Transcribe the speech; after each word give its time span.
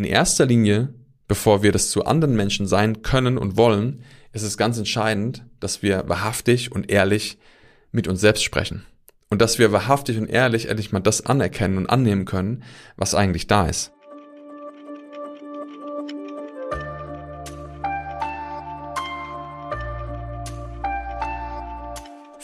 in 0.00 0.06
erster 0.06 0.46
Linie, 0.46 0.94
bevor 1.28 1.62
wir 1.62 1.72
das 1.72 1.90
zu 1.90 2.06
anderen 2.06 2.34
Menschen 2.34 2.66
sein 2.66 3.02
können 3.02 3.36
und 3.36 3.58
wollen, 3.58 4.02
ist 4.32 4.44
es 4.44 4.56
ganz 4.56 4.78
entscheidend, 4.78 5.44
dass 5.60 5.82
wir 5.82 6.08
wahrhaftig 6.08 6.72
und 6.72 6.90
ehrlich 6.90 7.36
mit 7.92 8.08
uns 8.08 8.22
selbst 8.22 8.42
sprechen. 8.42 8.86
Und 9.28 9.42
dass 9.42 9.58
wir 9.58 9.72
wahrhaftig 9.72 10.16
und 10.16 10.26
ehrlich 10.26 10.70
endlich 10.70 10.90
mal 10.90 11.00
das 11.00 11.26
anerkennen 11.26 11.76
und 11.76 11.90
annehmen 11.90 12.24
können, 12.24 12.62
was 12.96 13.14
eigentlich 13.14 13.46
da 13.46 13.66
ist. 13.66 13.92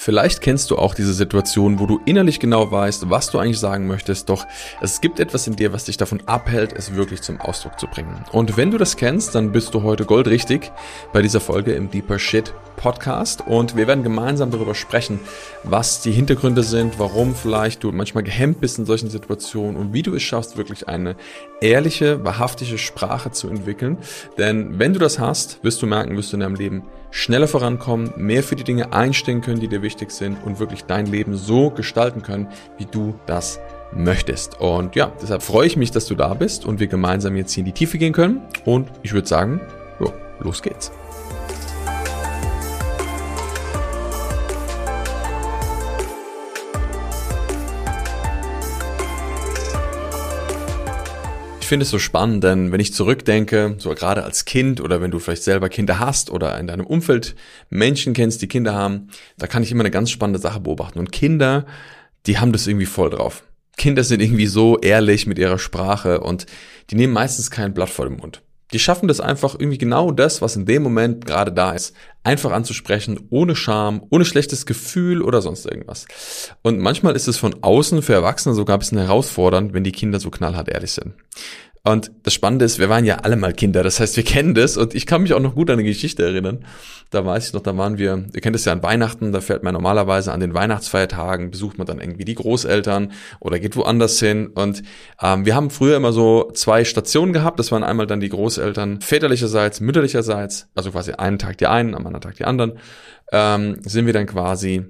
Vielleicht 0.06 0.40
kennst 0.40 0.70
du 0.70 0.76
auch 0.76 0.94
diese 0.94 1.12
Situation, 1.12 1.80
wo 1.80 1.86
du 1.86 2.00
innerlich 2.04 2.38
genau 2.38 2.70
weißt, 2.70 3.10
was 3.10 3.28
du 3.32 3.40
eigentlich 3.40 3.58
sagen 3.58 3.88
möchtest, 3.88 4.28
doch 4.28 4.46
es 4.80 5.00
gibt 5.00 5.18
etwas 5.18 5.48
in 5.48 5.56
dir, 5.56 5.72
was 5.72 5.86
dich 5.86 5.96
davon 5.96 6.22
abhält, 6.26 6.72
es 6.74 6.94
wirklich 6.94 7.22
zum 7.22 7.40
Ausdruck 7.40 7.80
zu 7.80 7.88
bringen. 7.88 8.24
Und 8.30 8.56
wenn 8.56 8.70
du 8.70 8.78
das 8.78 8.96
kennst, 8.96 9.34
dann 9.34 9.50
bist 9.50 9.74
du 9.74 9.82
heute 9.82 10.04
goldrichtig 10.04 10.70
bei 11.12 11.22
dieser 11.22 11.40
Folge 11.40 11.72
im 11.72 11.90
Deeper 11.90 12.20
Shit 12.20 12.54
Podcast 12.76 13.42
und 13.48 13.76
wir 13.76 13.88
werden 13.88 14.04
gemeinsam 14.04 14.52
darüber 14.52 14.76
sprechen, 14.76 15.18
was 15.64 16.02
die 16.02 16.12
Hintergründe 16.12 16.62
sind, 16.62 17.00
warum 17.00 17.34
vielleicht 17.34 17.82
du 17.82 17.90
manchmal 17.90 18.22
gehemmt 18.22 18.60
bist 18.60 18.78
in 18.78 18.86
solchen 18.86 19.10
Situationen 19.10 19.76
und 19.76 19.92
wie 19.92 20.02
du 20.02 20.14
es 20.14 20.22
schaffst, 20.22 20.56
wirklich 20.56 20.86
eine 20.86 21.16
ehrliche, 21.60 22.24
wahrhaftige 22.24 22.78
Sprache 22.78 23.32
zu 23.32 23.48
entwickeln. 23.48 23.98
Denn 24.38 24.78
wenn 24.78 24.92
du 24.92 25.00
das 25.00 25.18
hast, 25.18 25.64
wirst 25.64 25.82
du 25.82 25.86
merken, 25.86 26.16
wirst 26.16 26.32
du 26.32 26.36
in 26.36 26.40
deinem 26.40 26.54
Leben 26.54 26.82
schneller 27.10 27.48
vorankommen, 27.48 28.12
mehr 28.16 28.42
für 28.42 28.56
die 28.56 28.64
Dinge 28.64 28.92
einstehen 28.92 29.40
können, 29.40 29.60
die 29.60 29.68
dir 29.68 29.80
wichtig 29.80 29.95
sind 30.10 30.36
und 30.44 30.58
wirklich 30.58 30.84
dein 30.84 31.06
Leben 31.06 31.36
so 31.36 31.70
gestalten 31.70 32.22
können, 32.22 32.48
wie 32.78 32.86
du 32.86 33.14
das 33.26 33.58
möchtest. 33.92 34.60
Und 34.60 34.96
ja, 34.96 35.12
deshalb 35.20 35.42
freue 35.42 35.66
ich 35.66 35.76
mich, 35.76 35.90
dass 35.90 36.06
du 36.06 36.14
da 36.14 36.34
bist 36.34 36.64
und 36.64 36.80
wir 36.80 36.86
gemeinsam 36.86 37.36
jetzt 37.36 37.52
hier 37.52 37.62
in 37.62 37.66
die 37.66 37.72
Tiefe 37.72 37.98
gehen 37.98 38.12
können. 38.12 38.42
Und 38.64 38.88
ich 39.02 39.12
würde 39.12 39.28
sagen, 39.28 39.60
jo, 40.00 40.12
los 40.40 40.62
geht's. 40.62 40.92
Ich 51.66 51.68
finde 51.68 51.82
es 51.82 51.90
so 51.90 51.98
spannend, 51.98 52.44
denn 52.44 52.70
wenn 52.70 52.78
ich 52.78 52.94
zurückdenke, 52.94 53.74
so 53.78 53.92
gerade 53.92 54.22
als 54.22 54.44
Kind 54.44 54.80
oder 54.80 55.00
wenn 55.00 55.10
du 55.10 55.18
vielleicht 55.18 55.42
selber 55.42 55.68
Kinder 55.68 55.98
hast 55.98 56.30
oder 56.30 56.56
in 56.60 56.68
deinem 56.68 56.86
Umfeld 56.86 57.34
Menschen 57.70 58.14
kennst, 58.14 58.40
die 58.40 58.46
Kinder 58.46 58.72
haben, 58.72 59.08
da 59.36 59.48
kann 59.48 59.64
ich 59.64 59.72
immer 59.72 59.82
eine 59.82 59.90
ganz 59.90 60.12
spannende 60.12 60.38
Sache 60.38 60.60
beobachten. 60.60 61.00
Und 61.00 61.10
Kinder, 61.10 61.66
die 62.26 62.38
haben 62.38 62.52
das 62.52 62.68
irgendwie 62.68 62.86
voll 62.86 63.10
drauf. 63.10 63.42
Kinder 63.76 64.04
sind 64.04 64.22
irgendwie 64.22 64.46
so 64.46 64.78
ehrlich 64.78 65.26
mit 65.26 65.40
ihrer 65.40 65.58
Sprache 65.58 66.20
und 66.20 66.46
die 66.90 66.94
nehmen 66.94 67.12
meistens 67.12 67.50
kein 67.50 67.74
Blatt 67.74 67.90
vor 67.90 68.08
den 68.08 68.18
Mund. 68.18 68.42
Die 68.72 68.78
schaffen 68.78 69.06
das 69.06 69.20
einfach 69.20 69.54
irgendwie 69.54 69.78
genau 69.78 70.10
das, 70.10 70.42
was 70.42 70.56
in 70.56 70.66
dem 70.66 70.82
Moment 70.82 71.24
gerade 71.24 71.52
da 71.52 71.70
ist, 71.70 71.94
einfach 72.24 72.50
anzusprechen, 72.50 73.28
ohne 73.30 73.54
Scham, 73.54 74.04
ohne 74.10 74.24
schlechtes 74.24 74.66
Gefühl 74.66 75.22
oder 75.22 75.40
sonst 75.40 75.66
irgendwas. 75.66 76.06
Und 76.62 76.80
manchmal 76.80 77.14
ist 77.14 77.28
es 77.28 77.36
von 77.36 77.62
außen 77.62 78.02
für 78.02 78.14
Erwachsene 78.14 78.54
sogar 78.56 78.76
ein 78.76 78.80
bisschen 78.80 78.98
herausfordernd, 78.98 79.72
wenn 79.72 79.84
die 79.84 79.92
Kinder 79.92 80.18
so 80.18 80.30
knallhart 80.30 80.68
ehrlich 80.68 80.92
sind. 80.92 81.14
Und 81.86 82.10
das 82.24 82.34
Spannende 82.34 82.64
ist, 82.64 82.80
wir 82.80 82.88
waren 82.88 83.04
ja 83.04 83.18
alle 83.18 83.36
mal 83.36 83.52
Kinder, 83.52 83.84
das 83.84 84.00
heißt, 84.00 84.16
wir 84.16 84.24
kennen 84.24 84.54
das 84.54 84.76
und 84.76 84.96
ich 84.96 85.06
kann 85.06 85.22
mich 85.22 85.34
auch 85.34 85.40
noch 85.40 85.54
gut 85.54 85.70
an 85.70 85.74
eine 85.74 85.84
Geschichte 85.84 86.24
erinnern. 86.24 86.64
Da 87.10 87.24
weiß 87.24 87.46
ich 87.46 87.52
noch, 87.52 87.62
da 87.62 87.76
waren 87.76 87.96
wir, 87.96 88.24
ihr 88.34 88.40
kennt 88.40 88.56
es 88.56 88.64
ja 88.64 88.72
an 88.72 88.82
Weihnachten, 88.82 89.30
da 89.30 89.40
fährt 89.40 89.62
man 89.62 89.72
normalerweise 89.72 90.32
an 90.32 90.40
den 90.40 90.52
Weihnachtsfeiertagen, 90.52 91.52
besucht 91.52 91.78
man 91.78 91.86
dann 91.86 92.00
irgendwie 92.00 92.24
die 92.24 92.34
Großeltern 92.34 93.12
oder 93.38 93.60
geht 93.60 93.76
woanders 93.76 94.18
hin. 94.18 94.48
Und 94.48 94.82
ähm, 95.22 95.46
wir 95.46 95.54
haben 95.54 95.70
früher 95.70 95.96
immer 95.96 96.12
so 96.12 96.50
zwei 96.54 96.84
Stationen 96.84 97.32
gehabt. 97.32 97.60
Das 97.60 97.70
waren 97.70 97.84
einmal 97.84 98.08
dann 98.08 98.18
die 98.18 98.30
Großeltern 98.30 99.00
väterlicherseits, 99.00 99.78
mütterlicherseits, 99.80 100.68
also 100.74 100.90
quasi 100.90 101.12
einen 101.12 101.38
Tag 101.38 101.58
die 101.58 101.68
einen, 101.68 101.94
am 101.94 102.04
anderen 102.04 102.22
Tag 102.22 102.34
die 102.34 102.46
anderen, 102.46 102.80
ähm, 103.30 103.76
sind 103.84 104.06
wir 104.06 104.12
dann 104.12 104.26
quasi 104.26 104.84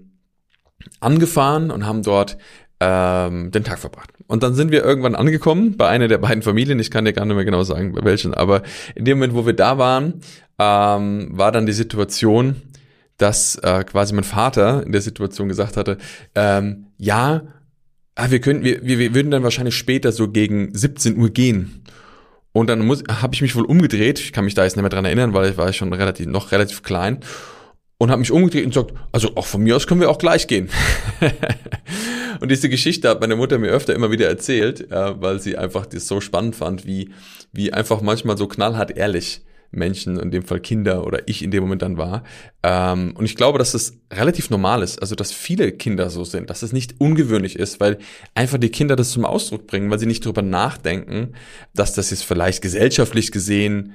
angefahren 1.00 1.70
und 1.70 1.84
haben 1.84 2.02
dort 2.02 2.38
ähm, 2.80 3.50
den 3.50 3.64
Tag 3.64 3.78
verbracht. 3.78 4.10
Und 4.26 4.42
dann 4.42 4.54
sind 4.54 4.70
wir 4.70 4.84
irgendwann 4.84 5.14
angekommen 5.14 5.76
bei 5.76 5.88
einer 5.88 6.08
der 6.08 6.18
beiden 6.18 6.42
Familien. 6.42 6.78
Ich 6.78 6.90
kann 6.90 7.04
dir 7.04 7.12
gar 7.12 7.24
nicht 7.24 7.36
mehr 7.36 7.44
genau 7.44 7.62
sagen, 7.62 7.92
bei 7.92 8.04
welchen. 8.04 8.34
Aber 8.34 8.62
in 8.94 9.04
dem 9.04 9.18
Moment, 9.18 9.34
wo 9.34 9.46
wir 9.46 9.54
da 9.54 9.78
waren, 9.78 10.20
ähm, 10.58 11.28
war 11.30 11.52
dann 11.52 11.66
die 11.66 11.72
Situation, 11.72 12.56
dass 13.18 13.56
äh, 13.56 13.84
quasi 13.84 14.14
mein 14.14 14.24
Vater 14.24 14.84
in 14.84 14.92
der 14.92 15.00
Situation 15.00 15.48
gesagt 15.48 15.76
hatte, 15.76 15.96
ähm, 16.34 16.86
ja, 16.98 17.42
ah, 18.14 18.30
wir 18.30 18.40
können, 18.40 18.62
wir, 18.62 18.82
wir, 18.82 19.14
würden 19.14 19.30
dann 19.30 19.42
wahrscheinlich 19.42 19.76
später 19.76 20.12
so 20.12 20.28
gegen 20.28 20.74
17 20.74 21.16
Uhr 21.16 21.30
gehen. 21.30 21.82
Und 22.52 22.68
dann 22.68 22.88
habe 22.88 23.34
ich 23.34 23.42
mich 23.42 23.54
wohl 23.54 23.64
umgedreht. 23.64 24.18
Ich 24.18 24.32
kann 24.32 24.44
mich 24.44 24.54
da 24.54 24.64
jetzt 24.64 24.76
nicht 24.76 24.82
mehr 24.82 24.90
dran 24.90 25.04
erinnern, 25.04 25.34
weil 25.34 25.50
ich 25.50 25.56
war 25.56 25.72
schon 25.72 25.92
relativ 25.92 26.26
noch 26.26 26.52
relativ 26.52 26.82
klein 26.82 27.20
und 27.98 28.10
habe 28.10 28.20
mich 28.20 28.32
umgedreht 28.32 28.64
und 28.64 28.74
gesagt, 28.74 28.92
also 29.12 29.36
auch 29.36 29.46
von 29.46 29.62
mir 29.62 29.76
aus 29.76 29.86
können 29.86 30.00
wir 30.00 30.10
auch 30.10 30.18
gleich 30.18 30.46
gehen. 30.46 30.68
und 32.40 32.50
diese 32.50 32.68
Geschichte 32.68 33.08
hat 33.08 33.20
meine 33.20 33.36
Mutter 33.36 33.58
mir 33.58 33.70
öfter 33.70 33.94
immer 33.94 34.10
wieder 34.10 34.28
erzählt, 34.28 34.90
äh, 34.90 35.20
weil 35.20 35.40
sie 35.40 35.56
einfach 35.56 35.86
das 35.86 36.06
so 36.06 36.20
spannend 36.20 36.56
fand, 36.56 36.86
wie, 36.86 37.10
wie 37.52 37.72
einfach 37.72 38.00
manchmal 38.00 38.36
so 38.36 38.46
knallhart 38.46 38.96
ehrlich 38.96 39.42
Menschen, 39.70 40.18
in 40.18 40.30
dem 40.30 40.42
Fall 40.42 40.60
Kinder 40.60 41.06
oder 41.06 41.28
ich 41.28 41.42
in 41.42 41.50
dem 41.50 41.62
Moment 41.62 41.82
dann 41.82 41.96
war. 41.96 42.24
Ähm, 42.62 43.14
und 43.16 43.24
ich 43.24 43.36
glaube, 43.36 43.58
dass 43.58 43.72
das 43.72 43.98
relativ 44.12 44.50
normal 44.50 44.82
ist, 44.82 45.00
also 45.00 45.14
dass 45.14 45.32
viele 45.32 45.72
Kinder 45.72 46.10
so 46.10 46.24
sind, 46.24 46.50
dass 46.50 46.62
es 46.62 46.72
nicht 46.72 46.94
ungewöhnlich 46.98 47.58
ist, 47.58 47.80
weil 47.80 47.98
einfach 48.34 48.58
die 48.58 48.70
Kinder 48.70 48.96
das 48.96 49.10
zum 49.10 49.24
Ausdruck 49.24 49.66
bringen, 49.66 49.90
weil 49.90 49.98
sie 49.98 50.06
nicht 50.06 50.24
darüber 50.24 50.42
nachdenken, 50.42 51.34
dass 51.74 51.94
das 51.94 52.10
jetzt 52.10 52.24
vielleicht 52.24 52.62
gesellschaftlich 52.62 53.32
gesehen 53.32 53.94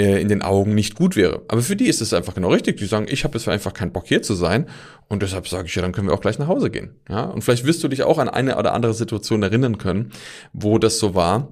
in 0.00 0.28
den 0.28 0.42
Augen 0.42 0.74
nicht 0.74 0.94
gut 0.94 1.16
wäre. 1.16 1.42
Aber 1.48 1.62
für 1.62 1.76
die 1.76 1.86
ist 1.86 2.00
es 2.00 2.12
einfach 2.12 2.34
genau 2.34 2.50
richtig. 2.50 2.76
Die 2.78 2.86
sagen, 2.86 3.06
ich 3.08 3.24
habe 3.24 3.36
jetzt 3.36 3.48
einfach 3.48 3.72
keinen 3.72 3.92
Bock 3.92 4.06
hier 4.06 4.22
zu 4.22 4.34
sein 4.34 4.66
und 5.08 5.22
deshalb 5.22 5.48
sage 5.48 5.66
ich 5.66 5.74
ja, 5.74 5.82
dann 5.82 5.92
können 5.92 6.08
wir 6.08 6.14
auch 6.14 6.20
gleich 6.20 6.38
nach 6.38 6.48
Hause 6.48 6.70
gehen. 6.70 6.94
Ja, 7.08 7.24
und 7.24 7.42
vielleicht 7.42 7.66
wirst 7.66 7.82
du 7.82 7.88
dich 7.88 8.02
auch 8.02 8.18
an 8.18 8.28
eine 8.28 8.56
oder 8.56 8.72
andere 8.72 8.94
Situation 8.94 9.42
erinnern 9.42 9.78
können, 9.78 10.10
wo 10.52 10.78
das 10.78 10.98
so 10.98 11.14
war, 11.14 11.48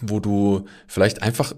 wo 0.00 0.20
du 0.20 0.64
vielleicht 0.86 1.22
einfach 1.22 1.54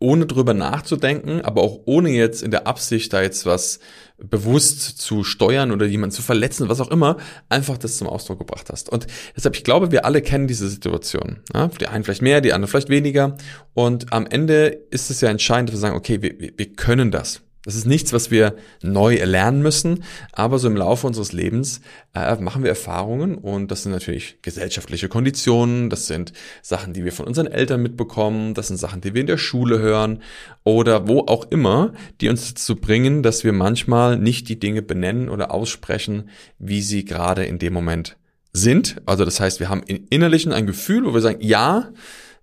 ohne 0.00 0.26
drüber 0.26 0.54
nachzudenken, 0.54 1.40
aber 1.40 1.62
auch 1.62 1.80
ohne 1.84 2.10
jetzt 2.10 2.42
in 2.42 2.50
der 2.50 2.66
Absicht, 2.66 3.12
da 3.12 3.22
jetzt 3.22 3.46
was 3.46 3.80
bewusst 4.18 4.98
zu 4.98 5.22
steuern 5.22 5.70
oder 5.70 5.86
jemanden 5.86 6.14
zu 6.14 6.22
verletzen, 6.22 6.68
was 6.68 6.80
auch 6.80 6.90
immer, 6.90 7.16
einfach 7.48 7.78
das 7.78 7.98
zum 7.98 8.08
Ausdruck 8.08 8.38
gebracht 8.38 8.68
hast. 8.70 8.88
Und 8.88 9.06
deshalb, 9.36 9.56
ich 9.56 9.64
glaube, 9.64 9.92
wir 9.92 10.04
alle 10.04 10.22
kennen 10.22 10.48
diese 10.48 10.68
Situation. 10.68 11.40
Ja? 11.54 11.68
Die 11.80 11.86
einen 11.86 12.04
vielleicht 12.04 12.22
mehr, 12.22 12.40
die 12.40 12.52
anderen 12.52 12.70
vielleicht 12.70 12.88
weniger. 12.88 13.36
Und 13.74 14.12
am 14.12 14.26
Ende 14.26 14.66
ist 14.90 15.10
es 15.10 15.20
ja 15.20 15.28
entscheidend, 15.28 15.70
dass 15.70 15.76
wir 15.76 15.80
sagen, 15.80 15.96
okay, 15.96 16.22
wir, 16.22 16.52
wir 16.56 16.72
können 16.74 17.10
das. 17.10 17.42
Das 17.68 17.76
ist 17.76 17.84
nichts, 17.84 18.14
was 18.14 18.30
wir 18.30 18.54
neu 18.80 19.16
erlernen 19.16 19.60
müssen, 19.60 20.02
aber 20.32 20.58
so 20.58 20.68
im 20.68 20.76
Laufe 20.76 21.06
unseres 21.06 21.34
Lebens 21.34 21.82
äh, 22.14 22.34
machen 22.36 22.62
wir 22.62 22.70
Erfahrungen 22.70 23.34
und 23.34 23.70
das 23.70 23.82
sind 23.82 23.92
natürlich 23.92 24.38
gesellschaftliche 24.40 25.10
Konditionen, 25.10 25.90
das 25.90 26.06
sind 26.06 26.32
Sachen, 26.62 26.94
die 26.94 27.04
wir 27.04 27.12
von 27.12 27.26
unseren 27.26 27.46
Eltern 27.46 27.82
mitbekommen, 27.82 28.54
das 28.54 28.68
sind 28.68 28.78
Sachen, 28.78 29.02
die 29.02 29.12
wir 29.12 29.20
in 29.20 29.26
der 29.26 29.36
Schule 29.36 29.80
hören 29.80 30.22
oder 30.64 31.08
wo 31.08 31.26
auch 31.26 31.50
immer, 31.50 31.92
die 32.22 32.30
uns 32.30 32.54
dazu 32.54 32.74
bringen, 32.74 33.22
dass 33.22 33.44
wir 33.44 33.52
manchmal 33.52 34.16
nicht 34.16 34.48
die 34.48 34.58
Dinge 34.58 34.80
benennen 34.80 35.28
oder 35.28 35.50
aussprechen, 35.52 36.30
wie 36.58 36.80
sie 36.80 37.04
gerade 37.04 37.44
in 37.44 37.58
dem 37.58 37.74
Moment 37.74 38.16
sind. 38.54 39.02
Also 39.04 39.26
das 39.26 39.40
heißt, 39.40 39.60
wir 39.60 39.68
haben 39.68 39.82
im 39.86 40.06
Innerlichen 40.08 40.52
ein 40.52 40.66
Gefühl, 40.66 41.04
wo 41.04 41.12
wir 41.12 41.20
sagen, 41.20 41.40
ja, 41.42 41.90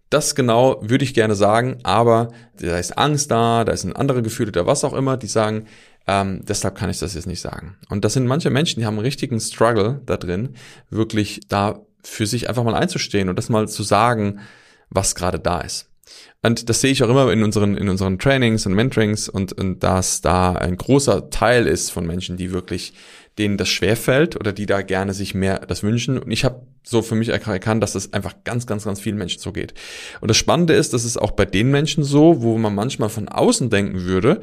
das 0.09 0.35
genau 0.35 0.79
würde 0.81 1.03
ich 1.03 1.13
gerne 1.13 1.35
sagen, 1.35 1.79
aber 1.83 2.29
da 2.59 2.77
ist 2.77 2.97
Angst 2.97 3.31
da, 3.31 3.63
da 3.63 3.75
sind 3.75 3.95
andere 3.95 4.21
Gefühle 4.21 4.49
oder 4.49 4.65
was 4.65 4.83
auch 4.83 4.93
immer, 4.93 5.17
die 5.17 5.27
sagen, 5.27 5.65
ähm, 6.07 6.41
deshalb 6.45 6.75
kann 6.75 6.89
ich 6.89 6.99
das 6.99 7.15
jetzt 7.15 7.27
nicht 7.27 7.41
sagen. 7.41 7.77
Und 7.89 8.05
das 8.05 8.13
sind 8.13 8.27
manche 8.27 8.49
Menschen, 8.49 8.79
die 8.79 8.85
haben 8.85 8.95
einen 8.95 9.05
richtigen 9.05 9.39
Struggle 9.39 10.01
da 10.05 10.17
drin, 10.17 10.55
wirklich 10.89 11.41
da 11.47 11.79
für 12.03 12.27
sich 12.27 12.47
einfach 12.47 12.63
mal 12.63 12.75
einzustehen 12.75 13.29
und 13.29 13.37
das 13.37 13.49
mal 13.49 13.67
zu 13.67 13.83
sagen, 13.83 14.39
was 14.89 15.15
gerade 15.15 15.39
da 15.39 15.61
ist. 15.61 15.89
Und 16.43 16.69
das 16.69 16.81
sehe 16.81 16.91
ich 16.91 17.03
auch 17.03 17.09
immer 17.09 17.31
in 17.31 17.43
unseren, 17.43 17.75
in 17.75 17.89
unseren 17.89 18.19
Trainings 18.19 18.67
und 18.67 18.73
Mentorings 18.73 19.27
und, 19.27 19.53
und 19.53 19.81
dass 19.83 20.21
da 20.21 20.53
ein 20.53 20.77
großer 20.77 21.31
Teil 21.31 21.65
ist 21.65 21.89
von 21.89 22.05
Menschen, 22.05 22.37
die 22.37 22.51
wirklich 22.51 22.93
denen 23.37 23.57
das 23.57 23.69
schwerfällt 23.69 24.35
oder 24.35 24.53
die 24.53 24.65
da 24.65 24.81
gerne 24.81 25.13
sich 25.13 25.35
mehr 25.35 25.59
das 25.59 25.83
wünschen. 25.83 26.17
Und 26.17 26.31
ich 26.31 26.45
habe 26.45 26.61
so 26.83 27.01
für 27.01 27.15
mich 27.15 27.29
erkannt, 27.29 27.83
dass 27.83 27.93
das 27.93 28.13
einfach 28.13 28.35
ganz, 28.43 28.67
ganz, 28.67 28.85
ganz 28.85 29.01
vielen 29.01 29.17
Menschen 29.17 29.41
so 29.41 29.51
geht. 29.51 29.73
Und 30.21 30.29
das 30.29 30.37
Spannende 30.37 30.73
ist, 30.73 30.93
dass 30.93 31.03
es 31.03 31.17
auch 31.17 31.31
bei 31.31 31.45
den 31.45 31.71
Menschen 31.71 32.03
so, 32.03 32.41
wo 32.41 32.57
man 32.57 32.73
manchmal 32.75 33.09
von 33.09 33.27
außen 33.27 33.69
denken 33.69 34.03
würde, 34.03 34.39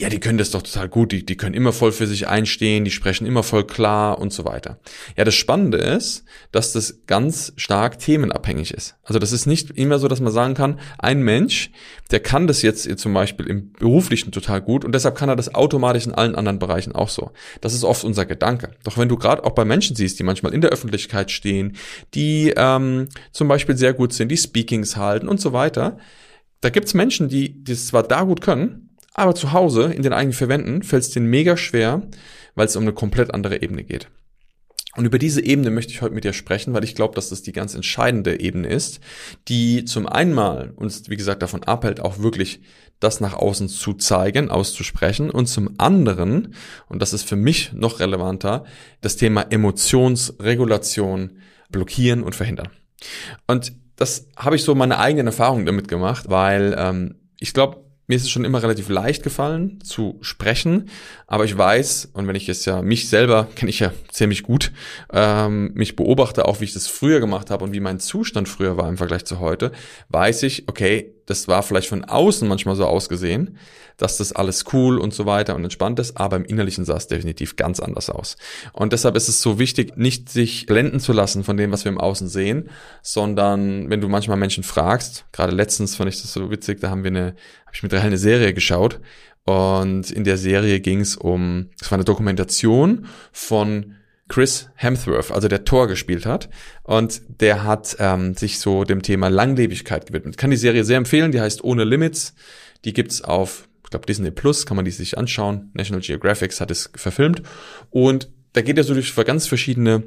ja, 0.00 0.08
die 0.08 0.18
können 0.18 0.38
das 0.38 0.50
doch 0.50 0.62
total 0.62 0.88
gut, 0.88 1.12
die, 1.12 1.24
die 1.24 1.36
können 1.36 1.54
immer 1.54 1.72
voll 1.72 1.92
für 1.92 2.08
sich 2.08 2.26
einstehen, 2.26 2.84
die 2.84 2.90
sprechen 2.90 3.26
immer 3.26 3.44
voll 3.44 3.64
klar 3.64 4.18
und 4.18 4.32
so 4.32 4.44
weiter. 4.44 4.80
Ja, 5.16 5.22
das 5.22 5.36
Spannende 5.36 5.78
ist, 5.78 6.24
dass 6.50 6.72
das 6.72 7.02
ganz 7.06 7.52
stark 7.56 8.00
themenabhängig 8.00 8.74
ist. 8.74 8.96
Also 9.04 9.20
das 9.20 9.30
ist 9.30 9.46
nicht 9.46 9.70
immer 9.70 10.00
so, 10.00 10.08
dass 10.08 10.18
man 10.18 10.32
sagen 10.32 10.54
kann, 10.54 10.80
ein 10.98 11.22
Mensch, 11.22 11.70
der 12.10 12.18
kann 12.18 12.48
das 12.48 12.62
jetzt 12.62 12.98
zum 12.98 13.14
Beispiel 13.14 13.46
im 13.46 13.72
beruflichen 13.72 14.32
total 14.32 14.60
gut 14.62 14.84
und 14.84 14.92
deshalb 14.92 15.14
kann 15.14 15.28
er 15.28 15.36
das 15.36 15.54
automatisch 15.54 16.06
in 16.06 16.12
allen 16.12 16.34
anderen 16.34 16.58
Bereichen 16.58 16.92
auch 16.92 17.08
so. 17.08 17.30
Das 17.60 17.72
ist 17.72 17.84
oft 17.84 18.02
unser 18.02 18.26
Gedanke. 18.26 18.72
Doch 18.82 18.98
wenn 18.98 19.08
du 19.08 19.16
gerade 19.16 19.44
auch 19.44 19.52
bei 19.52 19.64
Menschen 19.64 19.94
siehst, 19.94 20.18
die 20.18 20.24
manchmal 20.24 20.54
in 20.54 20.60
der 20.60 20.70
Öffentlichkeit 20.70 21.30
stehen, 21.30 21.76
die 22.14 22.52
ähm, 22.56 23.08
zum 23.30 23.46
Beispiel 23.46 23.76
sehr 23.76 23.92
gut 23.92 24.12
sind, 24.12 24.28
die 24.28 24.36
Speakings 24.36 24.96
halten 24.96 25.28
und 25.28 25.40
so 25.40 25.52
weiter. 25.52 25.98
Da 26.62 26.70
gibt's 26.70 26.94
Menschen, 26.94 27.28
die 27.28 27.62
das 27.62 27.86
zwar 27.86 28.02
da 28.02 28.22
gut 28.22 28.40
können, 28.40 28.83
aber 29.14 29.34
zu 29.34 29.52
Hause 29.52 29.92
in 29.92 30.02
den 30.02 30.12
eigenen 30.12 30.34
Verwänden 30.34 30.82
fällt 30.82 31.04
es 31.04 31.10
denen 31.10 31.30
mega 31.30 31.56
schwer, 31.56 32.02
weil 32.54 32.66
es 32.66 32.76
um 32.76 32.82
eine 32.82 32.92
komplett 32.92 33.32
andere 33.32 33.62
Ebene 33.62 33.84
geht. 33.84 34.08
Und 34.96 35.06
über 35.06 35.18
diese 35.18 35.44
Ebene 35.44 35.70
möchte 35.70 35.92
ich 35.92 36.02
heute 36.02 36.14
mit 36.14 36.24
dir 36.24 36.32
sprechen, 36.32 36.72
weil 36.72 36.84
ich 36.84 36.94
glaube, 36.94 37.14
dass 37.14 37.30
das 37.30 37.42
die 37.42 37.52
ganz 37.52 37.74
entscheidende 37.74 38.38
Ebene 38.38 38.68
ist, 38.68 39.00
die 39.48 39.84
zum 39.84 40.06
einen 40.06 40.32
mal 40.32 40.72
uns, 40.76 41.08
wie 41.08 41.16
gesagt, 41.16 41.42
davon 41.42 41.64
abhält, 41.64 42.00
auch 42.00 42.18
wirklich 42.18 42.60
das 43.00 43.20
nach 43.20 43.34
außen 43.34 43.68
zu 43.68 43.94
zeigen, 43.94 44.50
auszusprechen 44.50 45.30
und 45.30 45.46
zum 45.46 45.74
anderen, 45.78 46.54
und 46.88 47.02
das 47.02 47.12
ist 47.12 47.28
für 47.28 47.36
mich 47.36 47.72
noch 47.72 47.98
relevanter, 47.98 48.64
das 49.00 49.16
Thema 49.16 49.42
Emotionsregulation 49.42 51.38
blockieren 51.70 52.22
und 52.22 52.36
verhindern. 52.36 52.68
Und 53.48 53.72
das 53.96 54.28
habe 54.36 54.56
ich 54.56 54.62
so 54.62 54.74
meine 54.74 54.98
eigenen 54.98 55.26
Erfahrungen 55.26 55.66
damit 55.66 55.88
gemacht, 55.88 56.26
weil 56.28 56.74
ähm, 56.78 57.16
ich 57.40 57.52
glaube, 57.52 57.83
mir 58.06 58.16
ist 58.16 58.22
es 58.24 58.30
schon 58.30 58.44
immer 58.44 58.62
relativ 58.62 58.88
leicht 58.88 59.22
gefallen 59.22 59.80
zu 59.82 60.18
sprechen, 60.20 60.90
aber 61.26 61.44
ich 61.44 61.56
weiß, 61.56 62.10
und 62.12 62.26
wenn 62.26 62.36
ich 62.36 62.48
es 62.48 62.64
ja 62.64 62.82
mich 62.82 63.08
selber 63.08 63.48
kenne 63.54 63.70
ich 63.70 63.80
ja 63.80 63.92
ziemlich 64.10 64.42
gut, 64.42 64.72
ähm, 65.12 65.72
mich 65.74 65.96
beobachte 65.96 66.46
auch, 66.46 66.60
wie 66.60 66.64
ich 66.64 66.74
das 66.74 66.86
früher 66.86 67.20
gemacht 67.20 67.50
habe 67.50 67.64
und 67.64 67.72
wie 67.72 67.80
mein 67.80 68.00
Zustand 68.00 68.48
früher 68.48 68.76
war 68.76 68.88
im 68.88 68.98
Vergleich 68.98 69.24
zu 69.24 69.40
heute, 69.40 69.72
weiß 70.08 70.42
ich, 70.42 70.68
okay, 70.68 71.13
das 71.26 71.48
war 71.48 71.62
vielleicht 71.62 71.88
von 71.88 72.04
außen 72.04 72.46
manchmal 72.46 72.76
so 72.76 72.86
ausgesehen, 72.86 73.58
dass 73.96 74.16
das 74.16 74.32
alles 74.32 74.64
cool 74.72 74.98
und 74.98 75.14
so 75.14 75.26
weiter 75.26 75.54
und 75.54 75.62
entspannt 75.62 75.98
ist, 75.98 76.16
aber 76.16 76.36
im 76.36 76.44
Innerlichen 76.44 76.84
sah 76.84 76.96
es 76.96 77.06
definitiv 77.06 77.56
ganz 77.56 77.80
anders 77.80 78.10
aus. 78.10 78.36
Und 78.72 78.92
deshalb 78.92 79.16
ist 79.16 79.28
es 79.28 79.40
so 79.40 79.58
wichtig, 79.58 79.96
nicht 79.96 80.28
sich 80.28 80.66
blenden 80.66 81.00
zu 81.00 81.12
lassen 81.12 81.44
von 81.44 81.56
dem, 81.56 81.70
was 81.70 81.84
wir 81.84 81.92
im 81.92 82.00
Außen 82.00 82.28
sehen, 82.28 82.70
sondern 83.02 83.90
wenn 83.90 84.00
du 84.00 84.08
manchmal 84.08 84.36
Menschen 84.36 84.64
fragst, 84.64 85.26
gerade 85.32 85.54
letztens 85.54 85.96
fand 85.96 86.08
ich 86.12 86.20
das 86.20 86.32
so 86.32 86.50
witzig, 86.50 86.80
da 86.80 86.90
haben 86.90 87.04
wir 87.04 87.10
eine, 87.10 87.34
habe 87.66 87.74
ich 87.74 87.82
mit 87.82 87.92
Rahel 87.92 88.06
eine 88.06 88.18
Serie 88.18 88.52
geschaut 88.52 89.00
und 89.44 90.10
in 90.10 90.24
der 90.24 90.38
Serie 90.38 90.80
ging 90.80 91.00
es 91.00 91.16
um, 91.16 91.70
es 91.80 91.90
war 91.90 91.96
eine 91.96 92.04
Dokumentation 92.04 93.06
von 93.32 93.94
Chris 94.28 94.70
Hemsworth, 94.74 95.30
also 95.30 95.48
der 95.48 95.64
Tor 95.64 95.86
gespielt 95.86 96.26
hat. 96.26 96.48
Und 96.82 97.22
der 97.40 97.64
hat 97.64 97.96
ähm, 97.98 98.34
sich 98.34 98.58
so 98.58 98.84
dem 98.84 99.02
Thema 99.02 99.28
Langlebigkeit 99.28 100.06
gewidmet. 100.06 100.38
Kann 100.38 100.50
die 100.50 100.56
Serie 100.56 100.84
sehr 100.84 100.98
empfehlen, 100.98 101.32
die 101.32 101.40
heißt 101.40 101.62
Ohne 101.62 101.84
Limits. 101.84 102.34
Die 102.84 102.92
gibt's 102.92 103.22
auf 103.22 103.68
ich 103.84 103.90
glaube 103.90 104.06
Disney 104.06 104.30
Plus, 104.30 104.66
kann 104.66 104.76
man 104.76 104.84
die 104.84 104.90
sich 104.90 105.18
anschauen. 105.18 105.70
National 105.74 106.00
Geographic 106.00 106.58
hat 106.58 106.70
es 106.70 106.90
verfilmt. 106.96 107.42
Und 107.90 108.30
da 108.54 108.62
geht 108.62 108.78
er 108.78 108.84
so 108.84 108.94
durch 108.94 109.14
ganz 109.14 109.46
verschiedene 109.46 110.04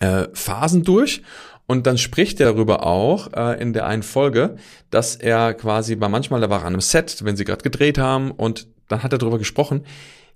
äh, 0.00 0.28
Phasen 0.32 0.84
durch. 0.84 1.22
Und 1.66 1.86
dann 1.86 1.98
spricht 1.98 2.40
er 2.40 2.52
darüber 2.52 2.86
auch 2.86 3.32
äh, 3.32 3.60
in 3.60 3.72
der 3.72 3.86
einen 3.86 4.02
Folge, 4.02 4.56
dass 4.90 5.16
er 5.16 5.54
quasi 5.54 5.96
manchmal, 5.96 6.40
da 6.40 6.50
war 6.50 6.60
er 6.60 6.66
an 6.66 6.74
einem 6.74 6.80
Set, 6.80 7.24
wenn 7.24 7.36
sie 7.36 7.44
gerade 7.44 7.62
gedreht 7.62 7.98
haben, 7.98 8.30
und 8.30 8.68
dann 8.88 9.02
hat 9.02 9.12
er 9.12 9.18
darüber 9.18 9.38
gesprochen, 9.38 9.84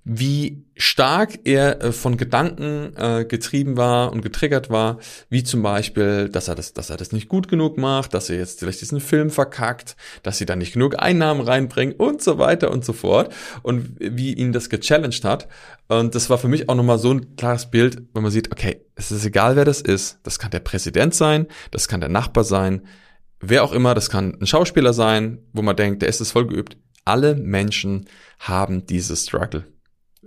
wie 0.03 0.65
stark 0.75 1.39
er 1.43 1.83
äh, 1.83 1.91
von 1.91 2.17
Gedanken 2.17 2.95
äh, 2.95 3.25
getrieben 3.25 3.77
war 3.77 4.11
und 4.11 4.21
getriggert 4.21 4.69
war, 4.69 4.97
wie 5.29 5.43
zum 5.43 5.61
Beispiel, 5.61 6.29
dass 6.29 6.47
er 6.47 6.55
das, 6.55 6.73
dass 6.73 6.89
er 6.89 6.97
das 6.97 7.11
nicht 7.11 7.27
gut 7.27 7.47
genug 7.47 7.77
macht, 7.77 8.13
dass 8.13 8.29
er 8.29 8.37
jetzt 8.37 8.59
vielleicht 8.59 8.81
diesen 8.81 9.01
Film 9.01 9.29
verkackt, 9.29 9.95
dass 10.23 10.37
sie 10.37 10.45
da 10.45 10.55
nicht 10.55 10.73
genug 10.73 10.97
Einnahmen 10.97 11.41
reinbringen 11.41 11.95
und 11.95 12.21
so 12.21 12.37
weiter 12.37 12.71
und 12.71 12.85
so 12.85 12.93
fort 12.93 13.33
und 13.61 13.97
wie 13.99 14.33
ihn 14.33 14.53
das 14.53 14.69
gechallenged 14.69 15.25
hat. 15.25 15.47
Und 15.89 16.15
das 16.15 16.29
war 16.29 16.37
für 16.37 16.47
mich 16.47 16.69
auch 16.69 16.75
nochmal 16.75 16.99
so 16.99 17.13
ein 17.13 17.35
klares 17.35 17.69
Bild, 17.69 18.01
wenn 18.13 18.23
man 18.23 18.31
sieht, 18.31 18.51
okay, 18.51 18.85
es 18.95 19.11
ist 19.11 19.25
egal, 19.25 19.55
wer 19.55 19.65
das 19.65 19.81
ist. 19.81 20.19
Das 20.23 20.39
kann 20.39 20.51
der 20.51 20.59
Präsident 20.59 21.13
sein, 21.13 21.47
das 21.71 21.87
kann 21.87 21.99
der 21.99 22.09
Nachbar 22.09 22.45
sein, 22.45 22.83
wer 23.41 23.63
auch 23.63 23.73
immer, 23.73 23.95
das 23.95 24.09
kann 24.09 24.37
ein 24.39 24.47
Schauspieler 24.47 24.93
sein, 24.93 25.39
wo 25.51 25.61
man 25.61 25.75
denkt, 25.75 26.01
der 26.01 26.09
ist 26.09 26.21
es 26.21 26.31
voll 26.31 26.47
geübt. 26.47 26.77
Alle 27.05 27.35
Menschen 27.35 28.05
haben 28.39 28.85
dieses 28.85 29.25
Struggle 29.25 29.65